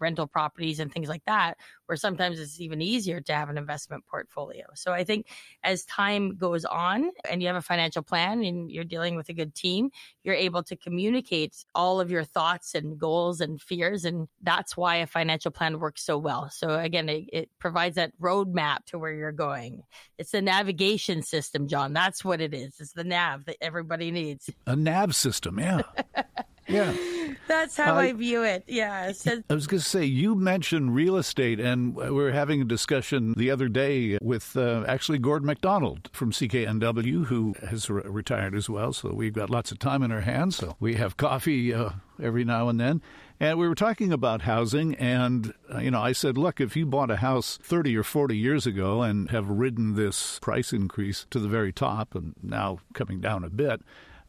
rental 0.00 0.26
properties 0.26 0.80
and 0.80 0.92
things 0.92 1.08
like 1.08 1.24
that, 1.26 1.58
where 1.86 1.96
sometimes 1.96 2.40
it's 2.40 2.60
even 2.60 2.80
easier 2.80 3.20
to 3.20 3.32
have 3.32 3.48
an 3.48 3.58
investment 3.58 4.04
portfolio. 4.06 4.64
So 4.74 4.92
I 4.92 5.04
think 5.04 5.26
as 5.62 5.84
time 5.84 6.36
goes 6.36 6.64
on 6.64 7.10
and 7.28 7.42
you 7.42 7.48
have 7.48 7.56
a 7.56 7.62
financial 7.62 8.02
plan 8.02 8.42
and 8.44 8.70
you're 8.70 8.84
dealing 8.84 9.16
with 9.16 9.28
a 9.28 9.32
good 9.32 9.54
team, 9.54 9.90
you're 10.22 10.34
able 10.34 10.62
to 10.64 10.76
communicate 10.76 11.64
all 11.74 12.00
of 12.00 12.10
your 12.10 12.24
thoughts 12.24 12.74
and 12.74 12.98
goals 12.98 13.40
and 13.40 13.60
fears. 13.60 14.04
And 14.04 14.28
that's 14.42 14.76
why 14.76 14.96
a 14.96 15.06
financial 15.06 15.50
plan 15.50 15.80
works 15.80 16.02
so 16.02 16.18
well. 16.18 16.50
So 16.50 16.78
again, 16.78 17.08
it, 17.08 17.24
it 17.32 17.50
provides 17.58 17.96
that 17.96 18.12
roadmap 18.20 18.84
to 18.86 18.98
where 18.98 19.12
you're 19.12 19.32
going. 19.32 19.82
It's 20.18 20.30
the 20.30 20.42
navigation 20.42 21.22
system, 21.22 21.68
Jon. 21.68 21.92
That's 21.92 22.24
what 22.24 22.40
it 22.40 22.54
is. 22.54 22.74
It's 22.80 22.92
the 22.92 23.04
nav 23.04 23.44
that 23.46 23.56
everybody 23.60 24.10
needs. 24.10 24.50
A 24.66 24.76
nav 24.76 25.14
system, 25.14 25.58
yeah. 25.58 25.82
yeah. 26.70 26.94
That's 27.46 27.76
how 27.76 27.96
I, 27.96 28.06
I 28.06 28.12
view 28.12 28.44
it. 28.44 28.64
Yeah. 28.68 29.10
So, 29.12 29.42
I 29.50 29.54
was 29.54 29.66
going 29.66 29.80
to 29.80 29.88
say, 29.88 30.04
you 30.04 30.36
mentioned 30.36 30.94
real 30.94 31.16
estate, 31.16 31.58
and 31.58 31.96
we 31.96 32.10
were 32.10 32.30
having 32.30 32.62
a 32.62 32.64
discussion 32.64 33.34
the 33.36 33.50
other 33.50 33.68
day 33.68 34.18
with 34.22 34.56
uh, 34.56 34.84
actually 34.86 35.18
Gord 35.18 35.44
McDonald 35.44 36.10
from 36.12 36.30
CKNW, 36.30 37.26
who 37.26 37.54
has 37.68 37.90
re- 37.90 38.02
retired 38.04 38.54
as 38.54 38.70
well. 38.70 38.92
So 38.92 39.12
we've 39.12 39.32
got 39.32 39.50
lots 39.50 39.72
of 39.72 39.80
time 39.80 40.04
in 40.04 40.12
our 40.12 40.20
hands. 40.20 40.56
So 40.56 40.76
we 40.78 40.94
have 40.94 41.16
coffee 41.16 41.74
uh, 41.74 41.90
every 42.22 42.44
now 42.44 42.68
and 42.68 42.78
then. 42.78 43.02
And 43.40 43.58
we 43.58 43.66
were 43.66 43.74
talking 43.74 44.12
about 44.12 44.42
housing, 44.42 44.94
and 44.96 45.54
uh, 45.74 45.78
you 45.78 45.90
know, 45.90 46.02
I 46.02 46.12
said, 46.12 46.36
look, 46.36 46.60
if 46.60 46.76
you 46.76 46.84
bought 46.84 47.10
a 47.10 47.16
house 47.16 47.58
30 47.62 47.96
or 47.96 48.02
40 48.02 48.36
years 48.36 48.66
ago 48.66 49.00
and 49.00 49.30
have 49.30 49.48
ridden 49.48 49.94
this 49.94 50.38
price 50.40 50.74
increase 50.74 51.26
to 51.30 51.38
the 51.40 51.48
very 51.48 51.72
top, 51.72 52.14
and 52.14 52.34
now 52.42 52.80
coming 52.92 53.18
down 53.18 53.42
a 53.42 53.48
bit, 53.48 53.80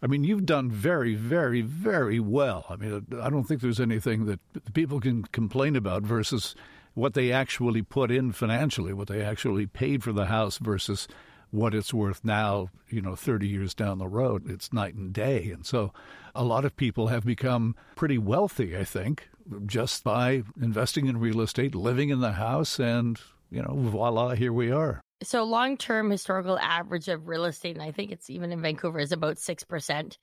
I 0.01 0.07
mean, 0.07 0.23
you've 0.23 0.45
done 0.45 0.71
very, 0.71 1.13
very, 1.13 1.61
very 1.61 2.19
well. 2.19 2.65
I 2.69 2.75
mean, 2.75 3.05
I 3.21 3.29
don't 3.29 3.43
think 3.43 3.61
there's 3.61 3.79
anything 3.79 4.25
that 4.25 4.39
people 4.73 4.99
can 4.99 5.23
complain 5.23 5.75
about 5.75 6.03
versus 6.03 6.55
what 6.93 7.13
they 7.13 7.31
actually 7.31 7.83
put 7.83 8.09
in 8.09 8.31
financially, 8.31 8.93
what 8.93 9.07
they 9.07 9.21
actually 9.21 9.67
paid 9.67 10.03
for 10.03 10.11
the 10.11 10.25
house 10.25 10.57
versus 10.57 11.07
what 11.51 11.75
it's 11.75 11.93
worth 11.93 12.23
now, 12.23 12.69
you 12.89 13.01
know, 13.01 13.15
30 13.15 13.47
years 13.47 13.73
down 13.73 13.99
the 13.99 14.07
road. 14.07 14.49
It's 14.49 14.73
night 14.73 14.95
and 14.95 15.13
day. 15.13 15.51
And 15.51 15.65
so 15.65 15.93
a 16.33 16.43
lot 16.43 16.65
of 16.65 16.75
people 16.75 17.07
have 17.07 17.25
become 17.25 17.75
pretty 17.95 18.17
wealthy, 18.17 18.75
I 18.75 18.85
think, 18.85 19.29
just 19.65 20.03
by 20.03 20.43
investing 20.59 21.07
in 21.07 21.19
real 21.19 21.41
estate, 21.41 21.75
living 21.75 22.09
in 22.09 22.21
the 22.21 22.33
house, 22.33 22.79
and, 22.79 23.19
you 23.51 23.61
know, 23.61 23.75
voila, 23.75 24.29
here 24.29 24.53
we 24.53 24.71
are. 24.71 25.01
So 25.23 25.43
long 25.43 25.77
term 25.77 26.09
historical 26.09 26.57
average 26.57 27.07
of 27.07 27.27
real 27.27 27.45
estate, 27.45 27.75
and 27.75 27.83
I 27.83 27.91
think 27.91 28.11
it's 28.11 28.29
even 28.29 28.51
in 28.51 28.61
Vancouver, 28.61 28.99
is 28.99 29.11
about 29.11 29.37
six 29.37 29.63
percent 29.63 30.17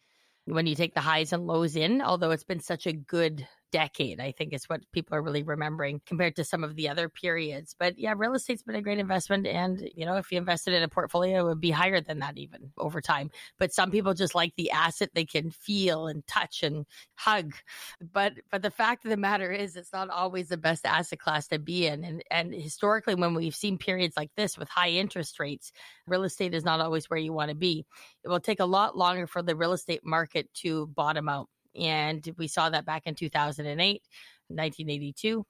when 0.47 0.67
you 0.67 0.75
take 0.75 0.95
the 0.95 1.01
highs 1.01 1.33
and 1.33 1.47
lows 1.47 1.77
in, 1.77 2.03
although 2.03 2.31
it's 2.31 2.45
been 2.45 2.61
such 2.61 2.87
a 2.87 2.93
good 2.93 3.47
decade, 3.71 4.21
I 4.21 4.33
think 4.33 4.53
is 4.53 4.69
what 4.69 4.81
people 4.93 5.17
are 5.17 5.23
really 5.23 5.43
remembering 5.43 6.01
compared 6.07 6.37
to 6.37 6.45
some 6.45 6.65
of 6.65 6.77
the 6.77 6.89
other 6.89 7.09
periods. 7.09 7.75
But 7.79 7.99
yeah, 7.99 8.15
real 8.17 8.35
estate's 8.35 8.63
been 8.63 8.75
a 8.75 8.83
great 8.83 8.99
investment. 8.99 9.47
And, 9.47 9.89
you 9.95 10.07
know, 10.07 10.17
if 10.17 10.31
you 10.33 10.39
invested 10.39 10.75
in 10.75 10.83
a 10.83 10.89
portfolio, 10.89 11.41
it 11.41 11.45
would 11.45 11.61
be 11.61 11.71
higher 11.71 12.01
than 12.01 12.21
that 12.21 12.39
even 12.39 12.73
over 12.79 13.01
time. 13.01 13.31
But 13.59 13.73
some 13.73 13.91
people 13.91 14.15
just 14.15 14.35
like 14.35 14.55
the 14.57 14.71
asset 14.71 15.11
they 15.15 15.25
can 15.25 15.51
feel 15.51 16.07
and 16.07 16.27
touch 16.27 16.63
and 16.63 16.87
hug. 17.15 17.55
But 18.01 18.35
but 18.51 18.63
the 18.63 18.71
fact 18.71 19.05
of 19.05 19.11
the 19.11 19.17
matter 19.17 19.51
is 19.53 19.77
it's 19.77 19.93
not 19.93 20.11
always 20.11 20.49
the 20.49 20.57
best 20.57 20.87
asset 20.87 21.19
class 21.19 21.49
to 21.49 21.59
be 21.59 21.87
in. 21.87 22.05
And 22.05 22.23
and 22.31 22.55
historically 22.55 23.15
when 23.15 23.35
we've 23.35 23.55
seen 23.55 23.79
periods 23.79 24.17
like 24.17 24.31
this 24.37 24.59
with 24.59 24.69
high 24.69 24.91
interest 24.91 25.39
rates, 25.41 25.73
real 26.07 26.25
estate 26.25 26.55
is 26.55 26.65
not 26.65 26.81
always 26.81 27.11
where 27.11 27.19
you 27.19 27.33
want 27.33 27.51
to 27.51 27.55
be. 27.55 27.85
It 28.25 28.29
will 28.29 28.41
take 28.41 28.61
a 28.61 28.65
lot 28.65 28.97
longer 28.97 29.27
for 29.27 29.43
the 29.43 29.57
real 29.57 29.73
estate 29.73 30.05
market 30.05 30.53
to 30.55 30.87
bottom 30.89 31.29
out. 31.29 31.49
And 31.75 32.27
we 32.37 32.49
saw 32.49 32.71
that 32.71 32.85
back 32.85 33.03
in 33.07 33.15
2008, 33.15 34.03
1982 34.49 35.45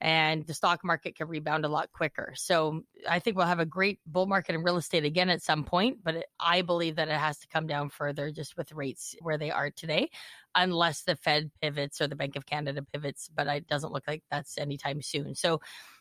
and 0.00 0.46
the 0.46 0.54
stock 0.54 0.84
market 0.84 1.16
can 1.16 1.28
rebound 1.28 1.64
a 1.64 1.68
lot 1.68 1.90
quicker. 1.92 2.34
So 2.36 2.82
I 3.08 3.20
think 3.20 3.36
we'll 3.36 3.46
have 3.46 3.58
a 3.58 3.64
great 3.64 4.00
bull 4.06 4.26
market 4.26 4.54
in 4.54 4.62
real 4.62 4.76
estate 4.76 5.04
again 5.04 5.30
at 5.30 5.42
some 5.42 5.64
point, 5.64 5.98
but 6.02 6.26
I 6.38 6.62
believe 6.62 6.96
that 6.96 7.08
it 7.08 7.16
has 7.16 7.38
to 7.38 7.48
come 7.48 7.66
down 7.66 7.90
further 7.90 8.30
just 8.30 8.56
with 8.56 8.72
rates 8.72 9.14
where 9.20 9.38
they 9.38 9.50
are 9.50 9.70
today, 9.70 10.10
unless 10.54 11.02
the 11.02 11.16
Fed 11.16 11.50
pivots 11.62 12.00
or 12.00 12.06
the 12.06 12.16
Bank 12.16 12.36
of 12.36 12.44
Canada 12.44 12.84
pivots. 12.92 13.30
But 13.34 13.46
it 13.46 13.66
doesn't 13.66 13.92
look 13.92 14.04
like 14.06 14.22
that's 14.30 14.58
anytime 14.58 15.00
soon. 15.00 15.34
So 15.34 15.60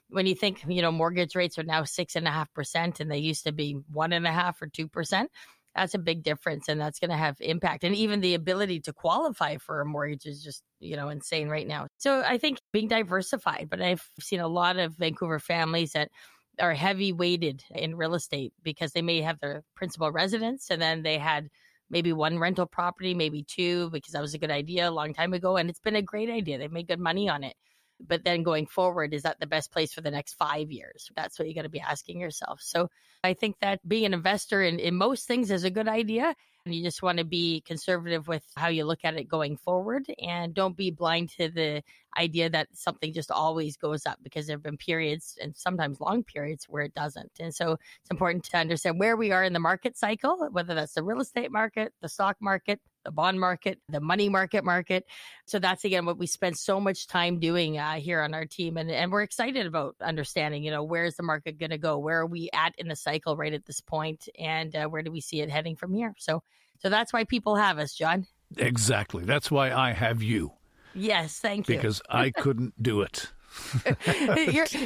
when 0.10 0.26
you 0.26 0.36
think, 0.36 0.64
you 0.68 0.82
know, 0.82 0.92
mortgage 0.92 1.36
rates 1.36 1.58
are 1.58 1.64
now 1.64 1.86
six 1.86 2.16
and 2.16 2.28
a 2.28 2.32
half 2.32 2.54
percent 2.54 3.00
and 3.00 3.10
they 3.10 3.20
used 3.20 3.46
to 3.46 3.54
be 3.54 3.78
one 3.92 4.12
and 4.12 4.28
a 4.28 4.32
half 4.32 4.62
or 4.62 4.68
two 4.68 4.88
percent 4.88 5.32
that's 5.76 5.94
a 5.94 6.00
big 6.00 6.24
difference 6.24 6.70
and 6.70 6.80
that's 6.80 7.00
going 7.00 7.10
to 7.10 7.18
have 7.18 7.36
impact 7.40 7.84
and 7.84 7.96
even 7.96 8.22
the 8.22 8.34
ability 8.36 8.80
to 8.80 8.94
qualify 8.94 9.58
for 9.58 9.82
a 9.82 9.86
mortgage 9.86 10.26
is 10.26 10.44
just 10.44 10.64
you 10.80 10.96
know 10.96 11.10
insane 11.10 11.50
right 11.50 11.68
now. 11.68 11.88
So 11.98 12.22
i 12.26 12.38
think 12.38 12.60
being 12.72 12.88
diversified 12.88 13.68
but 13.70 13.82
i've 13.82 14.08
seen 14.20 14.40
a 14.40 14.48
lot 14.48 14.78
of 14.78 14.96
vancouver 14.96 15.40
families 15.40 15.94
that 15.94 16.10
are 16.60 16.74
heavy 16.74 17.12
weighted 17.12 17.64
in 17.74 17.96
real 17.96 18.14
estate 18.14 18.54
because 18.62 18.92
they 18.92 19.02
may 19.02 19.22
have 19.22 19.40
their 19.40 19.64
principal 19.76 20.12
residence 20.12 20.70
and 20.70 20.82
then 20.82 21.04
they 21.04 21.18
had 21.18 21.50
maybe 21.90 22.14
one 22.14 22.40
rental 22.40 22.66
property 22.66 23.14
maybe 23.14 23.44
two 23.44 23.90
because 23.90 24.14
that 24.14 24.22
was 24.22 24.34
a 24.34 24.40
good 24.40 24.52
idea 24.52 24.90
a 24.90 24.92
long 24.92 25.14
time 25.14 25.34
ago 25.34 25.58
and 25.58 25.70
it's 25.70 25.80
been 25.80 25.96
a 25.96 26.02
great 26.02 26.30
idea. 26.30 26.58
They 26.58 26.68
made 26.68 26.88
good 26.88 27.00
money 27.00 27.30
on 27.30 27.44
it 27.44 27.56
but 28.08 28.24
then 28.24 28.44
going 28.44 28.66
forward, 28.68 29.14
is 29.14 29.24
that 29.24 29.40
the 29.40 29.48
best 29.48 29.72
place 29.72 29.94
for 29.94 30.02
the 30.02 30.12
next 30.12 30.34
five 30.34 30.72
years? 30.72 31.10
That's 31.16 31.40
what 31.40 31.48
you 31.48 31.56
got 31.56 31.64
to 31.64 31.70
be 31.70 31.80
asking 31.80 32.20
yourself. 32.20 32.62
So 32.62 32.90
I 33.24 33.34
think 33.34 33.58
that 33.62 33.88
being 33.88 34.06
an 34.06 34.14
investor 34.14 34.62
in, 34.62 34.80
in 34.80 34.96
most 34.96 35.28
things 35.28 35.52
is 35.52 35.64
a 35.64 35.70
good 35.70 35.88
idea. 35.88 36.36
And 36.66 36.74
you 36.74 36.82
just 36.82 37.04
want 37.04 37.18
to 37.18 37.26
be 37.26 37.62
conservative 37.62 38.30
with 38.30 38.44
how 38.56 38.70
you 38.70 38.86
look 38.86 39.04
at 39.04 39.16
it 39.16 39.28
going 39.28 39.58
forward 39.58 40.06
and 40.22 40.54
don't 40.54 40.78
be 40.78 40.92
blind 40.92 41.30
to 41.38 41.50
the 41.50 41.84
idea 42.18 42.50
that 42.50 42.70
something 42.72 43.12
just 43.12 43.32
always 43.32 43.76
goes 43.76 44.06
up 44.06 44.18
because 44.24 44.48
there 44.48 44.56
have 44.56 44.64
been 44.64 44.78
periods 44.78 45.38
and 45.42 45.58
sometimes 45.58 46.00
long 46.00 46.24
periods 46.24 46.66
where 46.70 46.84
it 46.84 46.94
doesn't. 46.94 47.32
And 47.40 47.54
so 47.54 47.74
it's 47.74 48.12
important 48.12 48.46
to 48.46 48.58
understand 48.58 48.98
where 48.98 49.18
we 49.18 49.32
are 49.32 49.44
in 49.44 49.52
the 49.52 49.60
market 49.60 49.98
cycle, 49.98 50.48
whether 50.52 50.74
that's 50.74 50.94
the 50.94 51.04
real 51.04 51.20
estate 51.20 51.52
market, 51.52 51.92
the 52.02 52.08
stock 52.08 52.38
market, 52.40 52.80
the 53.04 53.12
bond 53.12 53.40
market, 53.40 53.80
the 53.90 54.00
money 54.00 54.30
market 54.30 54.64
market. 54.64 55.06
So 55.46 55.60
that's 55.60 55.84
again 55.86 56.06
what 56.06 56.18
we 56.18 56.28
spend 56.28 56.58
so 56.58 56.80
much 56.80 57.08
time 57.08 57.40
doing 57.40 57.78
uh, 57.78 57.96
here 57.96 58.22
on 58.22 58.34
our 58.34 58.46
team, 58.46 58.78
and 58.78 58.90
and 58.90 59.12
we're 59.12 59.24
excited 59.24 59.66
about 59.66 59.96
understanding. 60.02 60.64
You 60.64 60.72
know, 60.72 60.84
where 60.84 61.06
is 61.06 61.16
the 61.16 61.24
market 61.24 61.58
going 61.60 61.72
to 61.72 61.78
go? 61.78 61.98
Where 61.98 62.20
are 62.20 62.26
we 62.26 62.50
at 62.54 62.74
in 62.78 62.88
the 62.88 62.96
cycle 62.96 63.36
right 63.38 63.54
at 63.54 63.66
this 63.66 63.82
point, 63.82 64.28
and 64.40 64.76
uh, 64.76 64.86
where 64.88 65.02
do 65.02 65.12
we 65.12 65.22
see 65.22 65.42
it 65.42 65.50
heading 65.50 65.76
from 65.76 65.94
here? 65.94 66.14
So 66.18 66.44
so 66.80 66.90
that's 66.90 67.14
why 67.14 67.24
people 67.24 67.56
have 67.56 67.80
us, 67.80 67.94
Jon. 67.94 68.28
Exactly. 68.58 69.24
That's 69.24 69.50
why 69.50 69.72
I 69.72 69.94
have 69.94 70.22
you. 70.22 70.52
Yes, 70.94 71.40
thank 71.40 71.68
you. 71.68 71.76
Because 71.76 72.02
I 72.10 72.30
couldn't 72.30 72.82
do 72.82 73.02
it. 73.02 73.32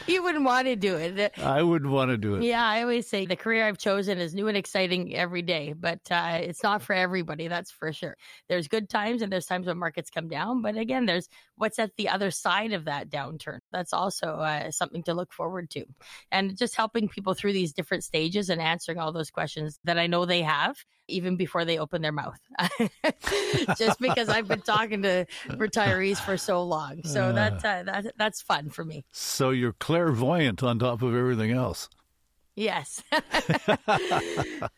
You 0.08 0.24
wouldn't 0.24 0.46
want 0.46 0.68
to 0.68 0.76
do 0.76 0.96
it. 0.96 1.34
I 1.38 1.64
wouldn't 1.64 1.92
want 1.92 2.12
to 2.12 2.18
do 2.18 2.36
it. 2.36 2.44
Yeah, 2.44 2.66
I 2.66 2.82
always 2.82 3.08
say 3.08 3.26
the 3.26 3.36
career 3.36 3.68
I've 3.68 3.78
chosen 3.78 4.18
is 4.18 4.34
new 4.34 4.48
and 4.48 4.58
exciting 4.58 5.16
every 5.16 5.42
day, 5.42 5.74
but 5.74 6.00
uh, 6.12 6.40
it's 6.42 6.64
not 6.64 6.82
for 6.82 6.94
everybody. 6.94 7.48
That's 7.48 7.72
for 7.72 7.92
sure. 7.94 8.18
There's 8.50 8.68
good 8.68 8.90
times 8.90 9.22
and 9.22 9.32
there's 9.32 9.46
times 9.46 9.68
when 9.68 9.78
markets 9.78 10.10
come 10.10 10.28
down, 10.28 10.62
but 10.62 10.78
again, 10.78 11.06
there's 11.06 11.30
what's 11.56 11.80
at 11.80 11.96
the 11.98 12.10
other 12.10 12.32
side 12.32 12.74
of 12.74 12.86
that 12.86 13.10
downturn. 13.10 13.60
That's 13.72 13.94
also 13.94 14.36
uh, 14.36 14.72
something 14.72 15.04
to 15.04 15.14
look 15.14 15.34
forward 15.34 15.70
to, 15.72 15.86
and 16.32 16.58
just 16.58 16.76
helping 16.76 17.08
people 17.08 17.34
through 17.34 17.54
these 17.54 17.74
different 17.74 18.04
stages 18.04 18.50
and 18.50 18.62
answering 18.62 18.98
all 18.98 19.12
those 19.12 19.32
questions 19.32 19.80
that 19.84 19.98
I 19.98 20.08
know 20.08 20.26
they 20.26 20.42
have 20.42 20.78
even 21.08 21.36
before 21.36 21.66
they 21.66 21.78
open 21.78 22.02
their 22.02 22.12
mouth. 22.12 22.40
just 23.78 24.00
because 24.00 24.30
I've 24.30 24.48
been 24.48 24.62
talking 24.62 25.02
to 25.04 25.26
retirees 25.48 26.18
for 26.18 26.38
so 26.38 26.64
long, 26.64 27.04
so 27.04 27.26
uh, 27.26 27.32
that, 27.34 27.54
uh, 27.66 27.84
that 27.84 28.14
that's 28.18 28.42
fun 28.42 28.70
for 28.70 28.84
me. 28.84 29.06
So 29.12 29.52
you're 29.52 29.74
clairvoyant 29.74 30.64
on 30.64 30.80
top 30.80 31.02
of 31.02 31.16
everything 31.16 31.52
else. 31.52 31.90
Yes. 32.58 33.04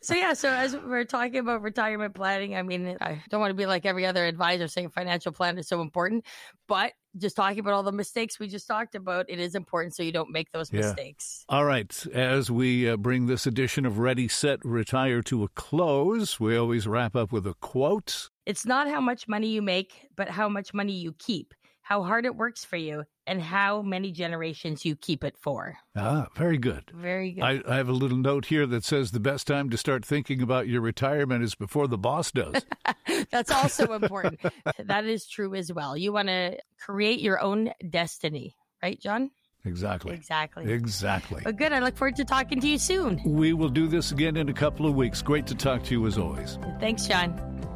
so 0.02 0.14
yeah, 0.14 0.34
so 0.34 0.50
as 0.50 0.76
we're 0.76 1.06
talking 1.06 1.38
about 1.38 1.62
retirement 1.62 2.14
planning, 2.14 2.54
I 2.58 2.62
mean, 2.62 2.98
I 3.00 3.24
don't 3.30 3.40
want 3.40 3.52
to 3.52 3.56
be 3.56 3.66
like 3.66 3.86
every 3.86 4.06
other 4.06 4.26
advisor 4.26 4.68
saying 4.68 4.90
financial 4.90 5.32
plan 5.32 5.58
is 5.58 5.70
so 5.70 5.80
important, 5.80 6.26
but 6.68 6.92
just 7.18 7.38
talking 7.38 7.60
about 7.60 7.74
all 7.74 7.84
the 7.84 7.94
mistakes 7.94 8.38
we 8.38 8.50
just 8.50 8.68
talked 8.68 8.96
about, 8.96 9.28
it 9.30 9.40
is 9.40 9.56
important 9.56 9.96
so 9.96 10.04
you 10.04 10.12
don't 10.12 10.30
make 10.30 10.52
those 10.52 10.74
yeah. 10.74 10.82
mistakes. 10.82 11.46
All 11.48 11.64
right, 11.64 12.06
as 12.14 12.52
we 12.52 12.90
uh, 12.90 12.98
bring 12.98 13.28
this 13.28 13.48
edition 13.48 13.86
of 13.86 13.98
Ready 13.98 14.28
Set 14.28 14.60
Retire 14.66 15.22
to 15.24 15.46
a 15.46 15.48
close, 15.48 16.38
we 16.38 16.58
always 16.58 16.86
wrap 16.86 17.16
up 17.16 17.32
with 17.32 17.48
a 17.48 17.54
quote. 17.62 18.30
It's 18.46 18.66
not 18.66 18.90
how 18.90 19.00
much 19.00 19.30
money 19.30 19.48
you 19.48 19.62
make, 19.62 20.08
but 20.18 20.28
how 20.28 20.50
much 20.50 20.74
money 20.74 20.94
you 20.94 21.14
keep 21.18 21.54
how 21.90 22.04
hard 22.04 22.24
it 22.24 22.36
works 22.36 22.64
for 22.64 22.78
you, 22.78 23.04
and 23.26 23.42
how 23.42 23.82
many 23.82 24.12
generations 24.12 24.86
you 24.86 24.96
keep 24.96 25.24
it 25.24 25.36
for. 25.40 25.76
Ah, 25.96 26.28
very 26.36 26.60
good. 26.60 26.84
Very 26.94 27.32
good. 27.32 27.44
I, 27.44 27.62
I, 27.68 27.78
have 27.78 27.90
a 27.90 27.94
little 27.94 28.20
note 28.20 28.46
here 28.46 28.68
that 28.68 28.84
says 28.84 29.10
the 29.10 29.20
best 29.20 29.48
time 29.48 29.72
to 29.72 29.78
start 29.78 30.06
thinking 30.06 30.40
about 30.40 30.68
your 30.68 30.82
retirement 30.82 31.44
is 31.44 31.56
before 31.56 31.88
the 31.88 31.98
boss 31.98 32.32
does. 32.32 32.64
That's 33.32 33.50
also 33.50 33.94
important. 33.94 34.40
that 34.78 35.06
is 35.06 35.26
true 35.26 35.56
as 35.56 35.74
well. 35.74 35.98
You 35.98 36.14
want 36.14 36.28
to 36.28 36.60
create 36.80 37.22
your 37.22 37.42
own 37.42 37.72
destiny, 37.90 38.56
right, 38.84 39.02
Jon? 39.02 39.32
Exactly. 39.66 40.14
Exactly. 40.14 40.72
Exactly. 40.72 41.42
But 41.44 41.58
good. 41.58 41.74
I 41.74 41.80
look 41.80 41.98
forward 41.98 42.18
to 42.18 42.24
talking 42.24 42.62
to 42.62 42.68
you 42.68 42.78
soon. 42.78 43.20
We 43.26 43.54
will 43.54 43.68
do 43.68 43.88
this 43.88 44.12
again 44.12 44.38
in 44.38 44.48
a 44.48 44.54
couple 44.54 44.86
of 44.86 44.94
weeks. 44.94 45.24
Great 45.24 45.48
to 45.48 45.56
talk 45.56 45.84
to 45.86 45.92
you 45.96 46.06
as 46.06 46.20
always. 46.20 46.60
Thanks, 46.80 47.08
Jon. 47.08 47.68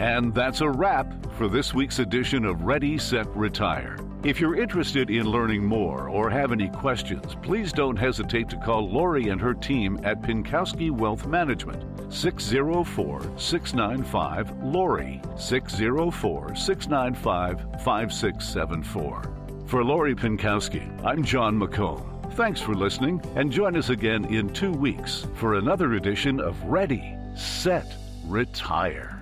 And 0.00 0.34
that's 0.34 0.62
a 0.62 0.68
wrap 0.68 1.12
for 1.36 1.46
this 1.46 1.74
week's 1.74 1.98
edition 1.98 2.46
of 2.46 2.62
Ready, 2.62 2.96
Set, 2.96 3.26
Retire. 3.36 3.98
If 4.24 4.40
you're 4.40 4.56
interested 4.56 5.10
in 5.10 5.26
learning 5.26 5.62
more 5.62 6.08
or 6.08 6.30
have 6.30 6.52
any 6.52 6.70
questions, 6.70 7.36
please 7.42 7.70
don't 7.70 7.98
hesitate 7.98 8.48
to 8.48 8.56
call 8.56 8.90
Lori 8.90 9.28
and 9.28 9.38
her 9.38 9.52
team 9.52 10.00
at 10.02 10.22
Pinkowski 10.22 10.90
Wealth 10.90 11.26
Management, 11.26 11.84
604 12.10 13.30
695 13.36 14.62
Lori, 14.62 15.20
604 15.36 16.56
695 16.56 17.60
5674. 17.84 19.22
For 19.66 19.84
Lori 19.84 20.14
Pinkowski, 20.14 21.04
I'm 21.04 21.22
Jon 21.22 21.60
McComb. 21.60 22.32
Thanks 22.36 22.62
for 22.62 22.74
listening, 22.74 23.22
and 23.36 23.52
join 23.52 23.76
us 23.76 23.90
again 23.90 24.24
in 24.26 24.48
two 24.48 24.72
weeks 24.72 25.26
for 25.34 25.56
another 25.56 25.92
edition 25.94 26.40
of 26.40 26.58
Ready, 26.64 27.18
Set, 27.34 27.94
Retire. 28.24 29.19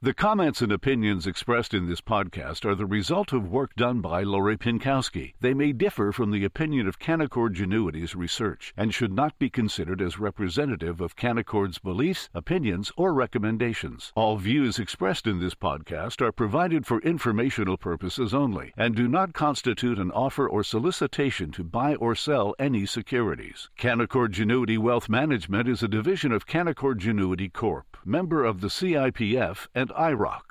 The 0.00 0.14
comments 0.14 0.62
and 0.62 0.70
opinions 0.70 1.26
expressed 1.26 1.74
in 1.74 1.88
this 1.88 2.00
podcast 2.00 2.64
are 2.64 2.76
the 2.76 2.86
result 2.86 3.32
of 3.32 3.50
work 3.50 3.74
done 3.74 4.00
by 4.00 4.22
Lori 4.22 4.56
Pinkowski. 4.56 5.34
They 5.40 5.54
may 5.54 5.72
differ 5.72 6.12
from 6.12 6.30
the 6.30 6.44
opinion 6.44 6.86
of 6.86 7.00
Canaccord 7.00 7.54
Genuity's 7.56 8.14
research 8.14 8.72
and 8.76 8.94
should 8.94 9.12
not 9.12 9.36
be 9.40 9.50
considered 9.50 10.00
as 10.00 10.20
representative 10.20 11.00
of 11.00 11.16
Canaccord's 11.16 11.80
beliefs, 11.80 12.28
opinions, 12.32 12.92
or 12.96 13.12
recommendations. 13.12 14.12
All 14.14 14.36
views 14.36 14.78
expressed 14.78 15.26
in 15.26 15.40
this 15.40 15.56
podcast 15.56 16.20
are 16.20 16.30
provided 16.30 16.86
for 16.86 17.00
informational 17.00 17.76
purposes 17.76 18.32
only 18.32 18.72
and 18.76 18.94
do 18.94 19.08
not 19.08 19.32
constitute 19.32 19.98
an 19.98 20.12
offer 20.12 20.48
or 20.48 20.62
solicitation 20.62 21.50
to 21.50 21.64
buy 21.64 21.96
or 21.96 22.14
sell 22.14 22.54
any 22.60 22.86
securities. 22.86 23.68
Canaccord 23.76 24.28
Genuity 24.28 24.78
Wealth 24.78 25.08
Management 25.08 25.68
is 25.68 25.82
a 25.82 25.88
division 25.88 26.30
of 26.30 26.46
Canaccord 26.46 27.00
Genuity 27.00 27.52
Corp 27.52 27.88
member 28.08 28.42
of 28.42 28.60
the 28.60 28.68
CIPF 28.68 29.66
and 29.74 29.87
IIROC. 29.90 30.47